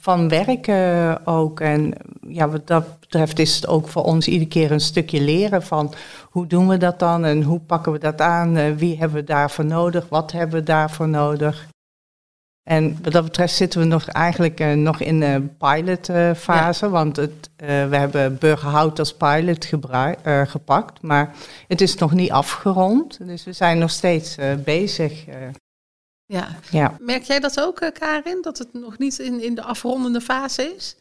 van 0.00 0.28
werken 0.28 1.26
ook. 1.26 1.60
En 1.60 1.92
ja, 2.28 2.48
wat 2.48 2.66
dat 2.66 3.00
betreft 3.00 3.38
is 3.38 3.54
het 3.54 3.66
ook 3.66 3.88
voor 3.88 4.02
ons 4.02 4.28
iedere 4.28 4.48
keer 4.48 4.72
een 4.72 4.80
stukje 4.80 5.20
leren 5.20 5.62
van 5.62 5.94
hoe 6.24 6.46
doen 6.46 6.68
we 6.68 6.76
dat 6.76 6.98
dan 6.98 7.24
en 7.24 7.42
hoe 7.42 7.60
pakken 7.60 7.92
we 7.92 7.98
dat 7.98 8.20
aan? 8.20 8.76
wie 8.76 8.98
hebben 8.98 9.18
we 9.18 9.24
daarvoor 9.24 9.64
nodig? 9.64 10.08
Wat 10.08 10.32
hebben 10.32 10.58
we 10.58 10.64
daarvoor 10.64 11.08
nodig? 11.08 11.66
En 12.68 12.98
wat 13.02 13.12
dat 13.12 13.24
betreft 13.24 13.54
zitten 13.54 13.80
we 13.80 13.86
nog 13.86 14.06
eigenlijk 14.06 14.60
uh, 14.60 14.72
nog 14.72 15.00
in 15.00 15.20
de 15.20 15.46
pilotfase, 15.58 16.84
uh, 16.84 16.90
ja. 16.90 16.96
want 16.96 17.16
het, 17.16 17.50
uh, 17.56 17.66
we 17.88 17.96
hebben 17.96 18.38
Burgerhout 18.38 18.98
als 18.98 19.14
pilot 19.14 19.64
gebruik, 19.64 20.18
gepakt, 20.48 21.02
maar 21.02 21.34
het 21.68 21.80
is 21.80 21.94
nog 21.94 22.12
niet 22.12 22.30
afgerond. 22.30 23.18
Dus 23.26 23.44
we 23.44 23.52
zijn 23.52 23.78
nog 23.78 23.90
steeds 23.90 24.36
bezig. 24.64 25.24
Ja. 26.26 26.48
ja. 26.70 26.96
Merk 27.00 27.22
jij 27.22 27.40
dat 27.40 27.60
ook, 27.60 27.90
Karin, 27.98 28.38
dat 28.42 28.58
het 28.58 28.68
nog 28.72 28.98
niet 28.98 29.18
in, 29.18 29.42
in 29.42 29.54
de 29.54 29.62
afrondende 29.62 30.20
fase 30.20 30.74
is? 30.76 30.96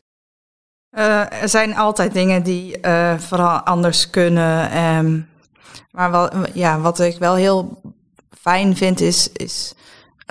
er 0.89 1.49
zijn 1.49 1.75
altijd 1.75 2.13
dingen 2.13 2.43
die 2.43 2.77
vooral 3.17 3.60
anders 3.60 4.10
kunnen. 4.10 4.77
Um, 4.77 5.30
maar 5.91 6.12
wel, 6.12 6.30
ja, 6.53 6.80
wat 6.80 6.99
ik 6.99 7.17
wel 7.17 7.36
heel 7.36 7.82
fijn 8.39 8.75
vind 8.75 9.01
is, 9.01 9.32
is 9.32 9.73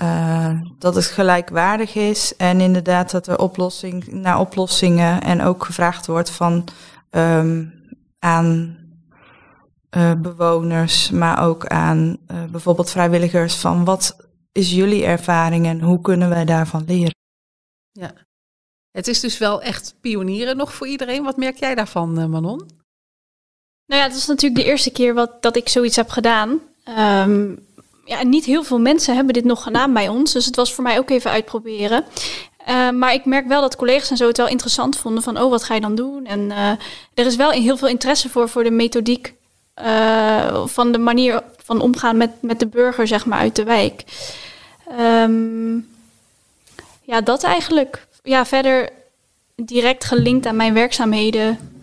uh, 0.02 0.60
dat 0.78 0.94
het 0.94 1.04
gelijkwaardig 1.04 1.94
is 1.94 2.36
en 2.36 2.60
inderdaad 2.60 3.10
dat 3.10 3.26
er 3.26 3.38
oplossing 3.38 4.06
naar 4.06 4.40
oplossingen 4.40 5.22
en 5.22 5.42
ook 5.42 5.64
gevraagd 5.64 6.06
wordt 6.06 6.30
van 6.30 6.64
um, 7.10 7.72
aan 8.18 8.76
uh, 9.96 10.14
bewoners, 10.14 11.10
maar 11.10 11.44
ook 11.44 11.66
aan 11.66 12.16
uh, 12.30 12.44
bijvoorbeeld 12.44 12.90
vrijwilligers 12.90 13.54
van 13.54 13.84
wat 13.84 14.16
is 14.52 14.70
jullie 14.70 15.04
ervaring 15.04 15.66
en 15.66 15.80
hoe 15.80 16.00
kunnen 16.00 16.28
wij 16.28 16.44
daarvan 16.44 16.84
leren? 16.86 17.14
Ja, 17.92 18.12
het 18.90 19.06
is 19.06 19.20
dus 19.20 19.38
wel 19.38 19.62
echt 19.62 19.94
pionieren 20.00 20.56
nog 20.56 20.74
voor 20.74 20.86
iedereen. 20.86 21.24
Wat 21.24 21.36
merk 21.36 21.56
jij 21.56 21.74
daarvan, 21.74 22.30
Manon? 22.30 22.58
Nou 23.86 24.00
ja, 24.00 24.06
het 24.06 24.16
is 24.16 24.26
natuurlijk 24.26 24.62
de 24.62 24.70
eerste 24.70 24.90
keer 24.90 25.14
wat, 25.14 25.42
dat 25.42 25.56
ik 25.56 25.68
zoiets 25.68 25.96
heb 25.96 26.08
gedaan. 26.08 26.60
Um, 27.28 27.65
ja, 28.06 28.24
niet 28.24 28.44
heel 28.44 28.62
veel 28.62 28.80
mensen 28.80 29.14
hebben 29.14 29.34
dit 29.34 29.44
nog 29.44 29.62
gedaan 29.62 29.92
bij 29.92 30.08
ons. 30.08 30.32
Dus 30.32 30.46
het 30.46 30.56
was 30.56 30.74
voor 30.74 30.84
mij 30.84 30.98
ook 30.98 31.10
even 31.10 31.30
uitproberen. 31.30 32.04
Uh, 32.68 32.90
maar 32.90 33.12
ik 33.12 33.24
merk 33.24 33.46
wel 33.46 33.60
dat 33.60 33.76
collega's 33.76 34.10
en 34.10 34.16
zo 34.16 34.26
het 34.26 34.36
wel 34.36 34.48
interessant 34.48 34.96
vonden 34.96 35.22
van, 35.22 35.40
oh, 35.40 35.50
wat 35.50 35.62
ga 35.62 35.74
je 35.74 35.80
dan 35.80 35.94
doen? 35.94 36.26
En 36.26 36.40
uh, 36.40 36.70
er 37.14 37.26
is 37.26 37.36
wel 37.36 37.50
heel 37.50 37.76
veel 37.76 37.88
interesse 37.88 38.28
voor, 38.28 38.48
voor 38.48 38.64
de 38.64 38.70
methodiek 38.70 39.34
uh, 39.82 40.66
van 40.66 40.92
de 40.92 40.98
manier 40.98 41.42
van 41.64 41.80
omgaan 41.80 42.16
met, 42.16 42.30
met 42.40 42.60
de 42.60 42.66
burger, 42.66 43.06
zeg 43.06 43.26
maar, 43.26 43.38
uit 43.38 43.56
de 43.56 43.64
wijk. 43.64 44.04
Um, 45.00 45.88
ja, 47.02 47.20
dat 47.20 47.42
eigenlijk. 47.42 48.06
Ja, 48.22 48.46
verder 48.46 48.90
direct 49.54 50.04
gelinkt 50.04 50.46
aan 50.46 50.56
mijn 50.56 50.74
werkzaamheden 50.74 51.75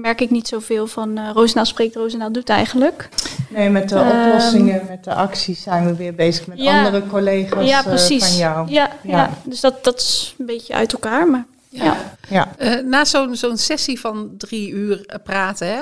merk 0.00 0.20
ik 0.20 0.30
niet 0.30 0.48
zoveel 0.48 0.86
van 0.86 1.18
uh, 1.18 1.30
Roosendaal 1.32 1.64
spreekt, 1.64 1.94
Roosendaal 1.94 2.32
doet 2.32 2.48
eigenlijk. 2.48 3.08
Nee, 3.48 3.70
met 3.70 3.88
de 3.88 3.98
um, 3.98 4.06
oplossingen, 4.06 4.86
met 4.88 5.04
de 5.04 5.14
acties 5.14 5.62
zijn 5.62 5.86
we 5.86 5.94
weer 5.94 6.14
bezig 6.14 6.46
met 6.46 6.58
ja, 6.58 6.84
andere 6.84 7.06
collega's 7.06 7.68
ja, 7.68 7.82
precies. 7.82 8.22
Uh, 8.22 8.28
van 8.28 8.38
jou. 8.38 8.70
Ja, 8.70 8.90
ja. 9.02 9.16
ja, 9.16 9.30
dus 9.44 9.60
dat, 9.60 9.84
dat 9.84 9.98
is 9.98 10.34
een 10.38 10.46
beetje 10.46 10.74
uit 10.74 10.92
elkaar. 10.92 11.28
Maar, 11.28 11.46
ja. 11.68 11.96
Ja. 12.28 12.48
Uh, 12.58 12.84
na 12.84 13.04
zo'n 13.04 13.36
zo'n 13.36 13.56
sessie 13.56 14.00
van 14.00 14.34
drie 14.38 14.70
uur 14.70 15.20
praten, 15.24 15.66
hè, 15.66 15.80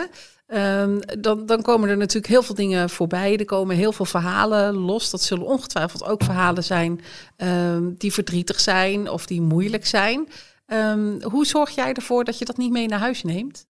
Um, 0.55 1.01
dan, 1.19 1.47
dan, 1.47 1.63
komen 1.63 1.89
er 1.89 1.97
natuurlijk 1.97 2.27
heel 2.27 2.43
veel 2.43 2.55
dingen 2.55 2.91
voorbij. 2.91 3.37
Er 3.37 3.45
komen 3.45 3.77
heel 3.77 3.93
veel 3.93 4.05
verhalen 4.05 4.75
los. 4.75 5.11
Dat 5.11 5.23
zullen 5.23 5.47
ongetwijfeld 5.47 6.05
ook 6.05 6.25
verhalen 6.25 6.65
zijn 6.65 7.01
um, 7.37 7.95
die 7.99 8.13
verdrietig 8.13 8.61
zijn 8.61 9.11
of 9.11 9.27
die 9.27 9.41
moeilijk 9.41 9.87
zijn. 9.87 10.29
Um, 10.67 11.23
hoe 11.23 11.47
zorg 11.47 11.71
jij 11.71 11.93
ervoor 11.93 12.25
dat 12.25 12.39
je 12.39 12.45
dat 12.45 12.57
niet 12.57 12.71
mee 12.71 12.87
naar 12.87 12.99
huis 12.99 13.23
neemt? 13.23 13.67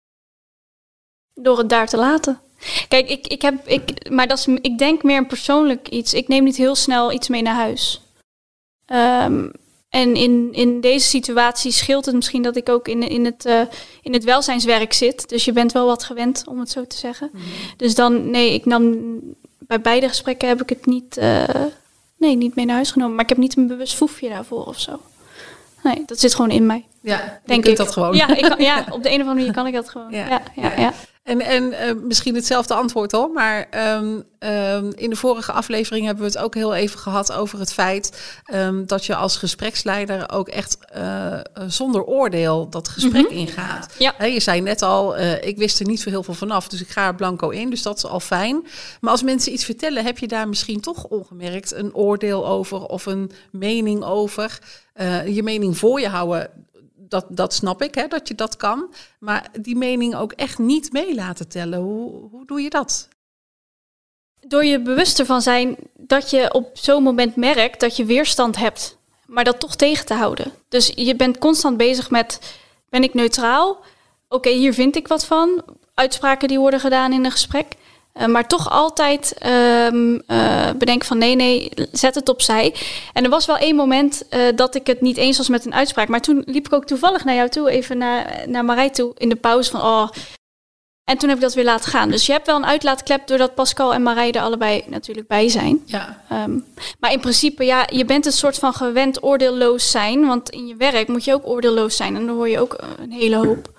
Door 1.43 1.59
het 1.59 1.69
daar 1.69 1.87
te 1.87 1.97
laten. 1.97 2.41
Kijk, 2.89 3.09
ik, 3.11 3.27
ik 3.27 3.43
heb, 3.43 3.67
ik, 3.67 4.11
maar 4.11 4.27
dat 4.27 4.39
is, 4.39 4.47
ik 4.47 4.79
denk 4.79 5.03
meer 5.03 5.17
een 5.17 5.27
persoonlijk 5.27 5.89
iets. 5.89 6.15
Ik 6.15 6.29
neem 6.29 6.45
niet 6.45 6.57
heel 6.57 6.75
snel 6.75 7.13
iets 7.13 7.29
mee 7.29 7.43
naar 7.43 7.55
huis. 7.55 8.03
Um, 8.93 9.51
en 9.89 10.15
in, 10.15 10.49
in 10.53 10.81
deze 10.81 11.07
situatie 11.07 11.73
scheelt 11.73 12.07
het 12.07 12.15
misschien 12.15 12.43
dat 12.43 12.57
ik 12.57 12.69
ook 12.69 12.89
in, 12.89 13.03
in, 13.03 13.25
het, 13.25 13.47
uh, 13.47 13.61
in 14.03 14.13
het 14.13 14.25
welzijnswerk 14.25 14.93
zit. 14.93 15.29
Dus 15.29 15.45
je 15.45 15.53
bent 15.53 15.73
wel 15.73 15.87
wat 15.87 16.05
gewend, 16.05 16.45
om 16.47 16.59
het 16.59 16.71
zo 16.71 16.87
te 16.87 16.97
zeggen. 16.97 17.31
Mm. 17.33 17.41
Dus 17.77 17.95
dan, 17.95 18.31
nee, 18.31 18.55
ik 18.55 18.65
nam 18.65 18.97
bij 19.59 19.81
beide 19.81 20.09
gesprekken 20.09 20.49
heb 20.49 20.63
ik 20.63 20.69
het 20.69 20.87
niet, 20.87 21.17
uh, 21.17 21.45
nee, 22.17 22.37
niet 22.37 22.55
mee 22.55 22.65
naar 22.65 22.75
huis 22.75 22.91
genomen. 22.91 23.15
Maar 23.15 23.25
ik 23.25 23.29
heb 23.29 23.39
niet 23.39 23.57
een 23.57 23.67
bewust 23.67 23.95
foefje 23.95 24.29
daarvoor 24.29 24.65
of 24.65 24.81
zo. 24.81 25.01
Nee, 25.83 26.03
dat 26.07 26.21
zit 26.21 26.35
gewoon 26.35 26.51
in 26.51 26.67
mij. 26.67 26.85
Ja, 27.01 27.41
denk 27.45 27.67
ik 27.67 27.77
dat 27.77 27.93
gewoon. 27.93 28.17
Ja, 28.17 28.37
ik 28.37 28.43
kan, 28.43 28.61
ja, 28.61 28.87
op 28.91 29.03
de 29.03 29.09
een 29.09 29.21
of 29.21 29.27
andere 29.27 29.35
manier 29.35 29.53
kan 29.53 29.67
ik 29.67 29.75
dat 29.75 29.89
gewoon. 29.89 30.11
Ja, 30.11 30.43
ja, 30.55 30.73
ja. 30.77 30.93
En, 31.29 31.41
en 31.41 31.73
uh, 31.73 32.03
misschien 32.03 32.35
hetzelfde 32.35 32.75
antwoord 32.75 33.13
hoor, 33.13 33.31
maar 33.31 33.69
um, 33.97 34.25
um, 34.39 34.93
in 34.95 35.11
de 35.11 35.17
vorige 35.17 35.53
aflevering 35.53 36.07
hebben 36.07 36.25
we 36.25 36.31
het 36.31 36.39
ook 36.39 36.55
heel 36.55 36.75
even 36.75 36.99
gehad 36.99 37.33
over 37.33 37.59
het 37.59 37.73
feit 37.73 38.37
um, 38.55 38.87
dat 38.87 39.05
je 39.05 39.15
als 39.15 39.37
gespreksleider 39.37 40.31
ook 40.33 40.49
echt 40.49 40.79
uh, 40.97 41.41
zonder 41.67 42.05
oordeel 42.05 42.69
dat 42.69 42.89
gesprek 42.89 43.23
mm 43.23 43.29
-hmm. 43.29 43.39
ingaat. 43.39 43.95
Ja. 43.99 44.15
He, 44.17 44.27
je 44.27 44.41
zei 44.41 44.61
net 44.61 44.83
al, 44.83 45.19
uh, 45.19 45.45
ik 45.45 45.57
wist 45.57 45.81
er 45.81 45.87
niet 45.87 46.01
zo 46.01 46.11
heel 46.11 46.23
veel 46.23 46.35
vanaf, 46.35 46.69
dus 46.69 46.81
ik 46.81 46.89
ga 46.89 47.07
er 47.07 47.15
blanco 47.15 47.49
in, 47.49 47.71
dus 47.71 47.83
dat 47.83 47.97
is 47.97 48.07
al 48.07 48.21
fijn. 48.21 48.67
Maar 49.01 49.11
als 49.11 49.23
mensen 49.23 49.53
iets 49.53 49.65
vertellen, 49.65 50.05
heb 50.05 50.19
je 50.19 50.29
daar 50.29 50.49
misschien 50.49 50.81
toch 50.81 51.05
ongemerkt 51.05 51.75
een 51.75 51.95
oordeel 51.95 52.47
over 52.47 52.87
of 52.87 53.07
een 53.07 53.31
mening 53.51 54.05
over. 54.05 54.59
Je 55.27 55.43
mening 55.43 55.79
voor 55.79 56.01
je 56.01 56.09
houden, 56.09 56.51
dat, 57.09 57.27
dat 57.29 57.55
snap 57.55 57.83
ik, 57.83 57.95
hè, 57.95 58.07
dat 58.07 58.29
je 58.29 58.35
dat 58.35 58.57
kan. 58.57 58.95
Maar 59.19 59.49
die 59.61 59.77
mening 59.77 60.15
ook 60.15 60.33
echt 60.33 60.59
niet 60.59 60.93
mee 60.93 61.15
laten 61.15 61.49
tellen. 61.49 61.79
Hoe, 61.79 62.29
hoe 62.31 62.47
doe 62.47 62.61
je 62.61 62.71
dat? 62.71 63.09
Door 64.41 64.65
je 64.65 64.81
bewust 64.81 65.19
ervan 65.19 65.43
zijn 65.43 65.77
dat 65.97 66.31
je 66.31 66.55
op 66.55 66.71
zo'n 66.73 67.03
moment 67.03 67.37
merkt 67.37 67.81
dat 67.81 67.97
je 67.97 68.05
weerstand 68.05 68.57
hebt. 68.57 68.97
Maar 69.27 69.45
dat 69.45 69.61
toch 69.61 69.77
tegen 69.77 70.07
te 70.07 70.15
houden. 70.15 70.53
Dus 70.69 70.93
je 70.95 71.17
bent 71.17 71.39
constant 71.39 71.77
bezig 71.77 72.11
met, 72.11 72.57
ben 72.89 73.03
ik 73.03 73.15
neutraal? 73.15 73.79
Oké, 74.29 74.51
hier 74.51 74.75
vind 74.75 74.97
ik 74.97 75.09
wat 75.09 75.25
van. 75.25 75.65
Uitspraken 75.95 76.49
die 76.49 76.59
worden 76.59 76.81
gedaan 76.81 77.13
in 77.13 77.25
een 77.25 77.31
gesprek. 77.31 77.75
Uh, 78.19 78.27
maar 78.27 78.49
toch 78.49 78.71
altijd 78.71 79.35
um, 79.93 80.23
uh, 80.29 80.71
bedenk 80.79 81.05
van 81.05 81.19
nee, 81.19 81.37
nee, 81.37 81.71
zet 81.93 82.15
het 82.15 82.29
opzij. 82.29 82.75
En 83.13 83.25
er 83.25 83.31
was 83.31 83.47
wel 83.47 83.57
één 83.57 83.77
moment 83.77 84.23
uh, 84.31 84.41
dat 84.55 84.75
ik 84.75 84.87
het 84.87 85.01
niet 85.01 85.17
eens 85.17 85.37
was 85.37 85.49
met 85.49 85.67
een 85.67 85.75
uitspraak. 85.75 86.09
Maar 86.09 86.21
toen 86.21 86.43
liep 86.47 86.67
ik 86.67 86.73
ook 86.73 86.85
toevallig 86.85 87.25
naar 87.25 87.35
jou 87.35 87.49
toe, 87.49 87.71
even 87.71 87.99
naar, 87.99 88.45
naar 88.47 88.65
Marij 88.65 88.91
toe, 88.91 89.13
in 89.17 89.29
de 89.29 89.37
pauze 89.37 89.71
van 89.71 89.81
oh. 89.81 90.09
En 91.05 91.19
toen 91.19 91.29
heb 91.29 91.39
ik 91.39 91.45
dat 91.45 91.55
weer 91.55 91.65
laten 91.65 91.91
gaan. 91.91 92.11
Dus 92.11 92.27
je 92.27 92.33
hebt 92.33 92.47
wel 92.47 92.57
een 92.57 92.67
uitlaatklep 92.67 93.27
doordat 93.27 93.55
Pascal 93.55 93.95
en 93.95 94.03
Marij 94.03 94.33
er 94.33 94.41
allebei 94.41 94.85
natuurlijk 94.87 95.27
bij 95.27 95.49
zijn. 95.49 95.83
Ja. 95.85 96.23
Um, 96.33 96.65
maar 97.01 97.13
in 97.13 97.21
principe, 97.21 97.65
ja, 97.65 97.87
je 97.91 98.05
bent 98.05 98.27
een 98.27 98.33
soort 98.33 98.59
van 98.59 98.75
gewend 98.75 99.23
oordeelloos 99.23 99.91
zijn. 99.91 100.27
Want 100.27 100.51
in 100.51 100.67
je 100.67 100.77
werk 100.77 101.09
moet 101.09 101.25
je 101.25 101.35
ook 101.35 101.47
oordeelloos 101.47 101.97
zijn. 101.97 102.17
En 102.17 102.27
dan 102.27 102.37
hoor 102.37 102.49
je 102.49 102.61
ook 102.61 102.79
een 102.99 103.13
hele 103.13 103.37
hoop. 103.37 103.71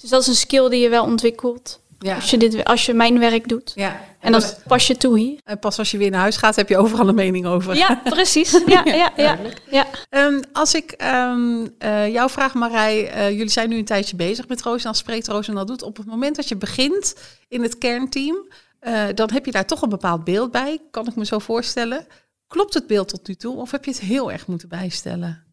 Dus 0.00 0.10
dat 0.10 0.20
is 0.20 0.26
een 0.26 0.34
skill 0.34 0.68
die 0.68 0.80
je 0.80 0.88
wel 0.88 1.04
ontwikkelt. 1.04 1.80
Ja. 1.98 2.14
Als, 2.14 2.30
je 2.30 2.36
dit, 2.36 2.64
als 2.64 2.86
je 2.86 2.94
mijn 2.94 3.18
werk 3.18 3.48
doet. 3.48 3.72
Ja. 3.74 3.90
En, 3.90 4.32
en 4.34 4.40
dan 4.40 4.50
pas, 4.66 4.86
je 4.86 4.96
toe 4.96 5.18
hier. 5.18 5.38
En 5.44 5.58
pas 5.58 5.78
als 5.78 5.90
je 5.90 5.98
weer 5.98 6.10
naar 6.10 6.20
huis 6.20 6.36
gaat, 6.36 6.56
heb 6.56 6.68
je 6.68 6.76
overal 6.76 7.08
een 7.08 7.14
mening 7.14 7.46
over. 7.46 7.76
Ja, 7.76 8.00
precies. 8.04 8.62
Ja, 8.66 8.82
ja, 8.84 9.12
ja, 9.16 9.38
ja. 9.70 9.86
Um, 10.10 10.40
als 10.52 10.74
ik 10.74 11.02
um, 11.02 11.74
uh, 11.78 12.12
jou 12.12 12.30
vraag, 12.30 12.54
Marij, 12.54 13.16
uh, 13.16 13.30
jullie 13.30 13.50
zijn 13.50 13.68
nu 13.68 13.76
een 13.76 13.84
tijdje 13.84 14.16
bezig 14.16 14.48
met 14.48 14.62
Roosendaal 14.62 14.94
Spreekt, 14.94 15.28
Roosendaal 15.28 15.66
Doet. 15.66 15.82
Op 15.82 15.96
het 15.96 16.06
moment 16.06 16.36
dat 16.36 16.48
je 16.48 16.56
begint 16.56 17.14
in 17.48 17.62
het 17.62 17.78
kernteam, 17.78 18.36
uh, 18.80 19.04
dan 19.14 19.30
heb 19.32 19.44
je 19.44 19.52
daar 19.52 19.66
toch 19.66 19.82
een 19.82 19.88
bepaald 19.88 20.24
beeld 20.24 20.50
bij, 20.50 20.78
kan 20.90 21.06
ik 21.06 21.16
me 21.16 21.24
zo 21.24 21.38
voorstellen. 21.38 22.06
Klopt 22.46 22.74
het 22.74 22.86
beeld 22.86 23.08
tot 23.08 23.28
nu 23.28 23.34
toe 23.34 23.56
of 23.56 23.70
heb 23.70 23.84
je 23.84 23.90
het 23.90 24.00
heel 24.00 24.32
erg 24.32 24.46
moeten 24.46 24.68
bijstellen? 24.68 25.44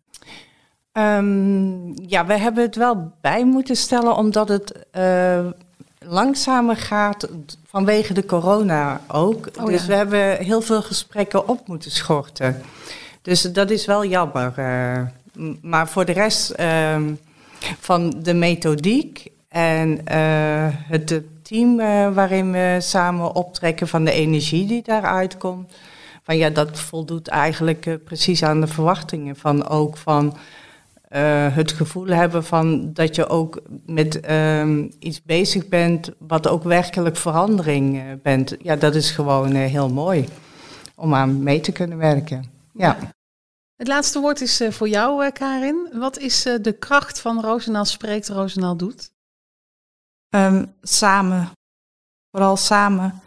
Um, 0.94 1.94
ja, 2.08 2.26
we 2.26 2.34
hebben 2.34 2.64
het 2.64 2.76
wel 2.76 3.14
bij 3.22 3.46
moeten 3.46 3.76
stellen, 3.76 4.16
omdat 4.16 4.50
het 4.50 4.74
langzamer 6.06 6.78
gaat 6.78 7.30
vanwege 7.68 8.14
de 8.14 8.26
corona 8.26 9.02
ook. 9.08 9.50
Oh, 9.60 9.66
dus 9.66 9.82
ja. 9.82 9.88
we 9.88 9.94
hebben 9.94 10.38
heel 10.38 10.62
veel 10.62 10.82
gesprekken 10.82 11.48
op 11.48 11.68
moeten 11.68 11.92
schorten. 11.92 12.62
Dus 13.22 13.42
dat 13.42 13.70
is 13.70 13.86
wel 13.86 14.06
jammer. 14.06 14.54
Uh, 14.58 15.02
maar 15.62 15.88
voor 15.88 16.06
de 16.06 16.12
rest 16.12 16.54
uh, 16.60 16.96
van 17.80 18.14
de 18.24 18.34
methodiek 18.34 19.28
en 19.48 19.90
uh, 19.92 20.68
het 20.70 21.22
team 21.42 21.80
uh, 21.80 22.14
waarin 22.14 22.52
we 22.52 22.78
samen 22.80 23.36
optrekken 23.36 23.88
van 23.88 24.04
de 24.04 24.12
energie 24.12 24.68
die 24.68 24.84
daaruit 24.84 25.38
komt. 25.38 25.72
Van 26.24 26.38
ja, 26.38 26.50
dat 26.50 26.80
voldoet 26.80 27.28
eigenlijk 27.28 28.00
precies 28.04 28.44
aan 28.44 28.62
de 28.62 28.68
verwachtingen 28.68 29.36
van 29.36 29.68
ook 29.68 29.98
van 29.98 30.38
uh, 31.14 31.56
het 31.56 31.72
gevoel 31.72 32.08
hebben 32.08 32.44
van 32.44 32.94
dat 32.94 33.16
je 33.16 33.28
ook 33.28 33.62
met 33.86 34.32
um, 34.32 34.92
iets 35.00 35.22
bezig 35.22 35.68
bent 35.68 36.10
wat 36.18 36.48
ook 36.48 36.64
werkelijk 36.64 37.16
verandering 37.16 37.96
uh, 37.96 38.04
bent. 38.22 38.56
Ja, 38.60 38.76
dat 38.76 38.96
is 38.96 39.12
gewoon 39.12 39.56
uh, 39.56 39.66
heel 39.66 39.90
mooi 39.90 40.28
om 40.96 41.14
aan 41.14 41.44
mee 41.44 41.60
te 41.60 41.72
kunnen 41.72 41.98
werken. 41.98 42.52
Ja. 42.74 42.98
Het 43.76 43.88
laatste 43.88 44.20
woord 44.20 44.42
is 44.42 44.62
voor 44.70 44.90
jou, 44.90 45.32
Karin. 45.32 45.90
Wat 45.94 46.18
is 46.18 46.44
de 46.62 46.76
kracht 46.80 47.20
van 47.20 47.42
Roosendaal 47.42 47.86
spreekt, 47.86 48.30
Roosendaal 48.30 48.78
doet? 48.78 49.12
Um, 50.30 50.74
samen. 50.82 51.52
Vooral 52.32 52.58
samen. 52.58 53.22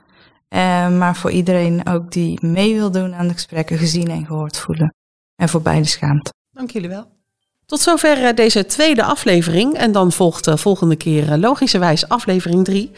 maar 0.99 1.17
voor 1.17 1.31
iedereen 1.31 1.87
ook 1.87 2.13
die 2.13 2.47
mee 2.47 2.75
wil 2.75 2.91
doen 2.91 3.15
aan 3.15 3.29
de 3.29 3.33
gesprekken, 3.33 3.79
gezien 3.79 4.09
en 4.09 4.27
gehoord 4.27 4.59
voelen. 4.59 4.95
En 5.35 5.49
voor 5.49 5.63
beide 5.63 5.87
schaamt. 5.87 6.31
Dank 6.51 6.71
jullie 6.71 6.89
wel. 6.89 7.16
Tot 7.67 7.81
zover 7.81 8.35
deze 8.35 8.67
tweede 8.67 9.03
aflevering. 9.03 9.75
En 9.75 9.93
dan 9.93 10.13
volgt 10.13 10.45
de 10.45 10.57
volgende 10.57 10.97
keer 10.97 11.37
logischerwijs 11.37 12.09
aflevering 12.09 12.65
3. 12.65 12.93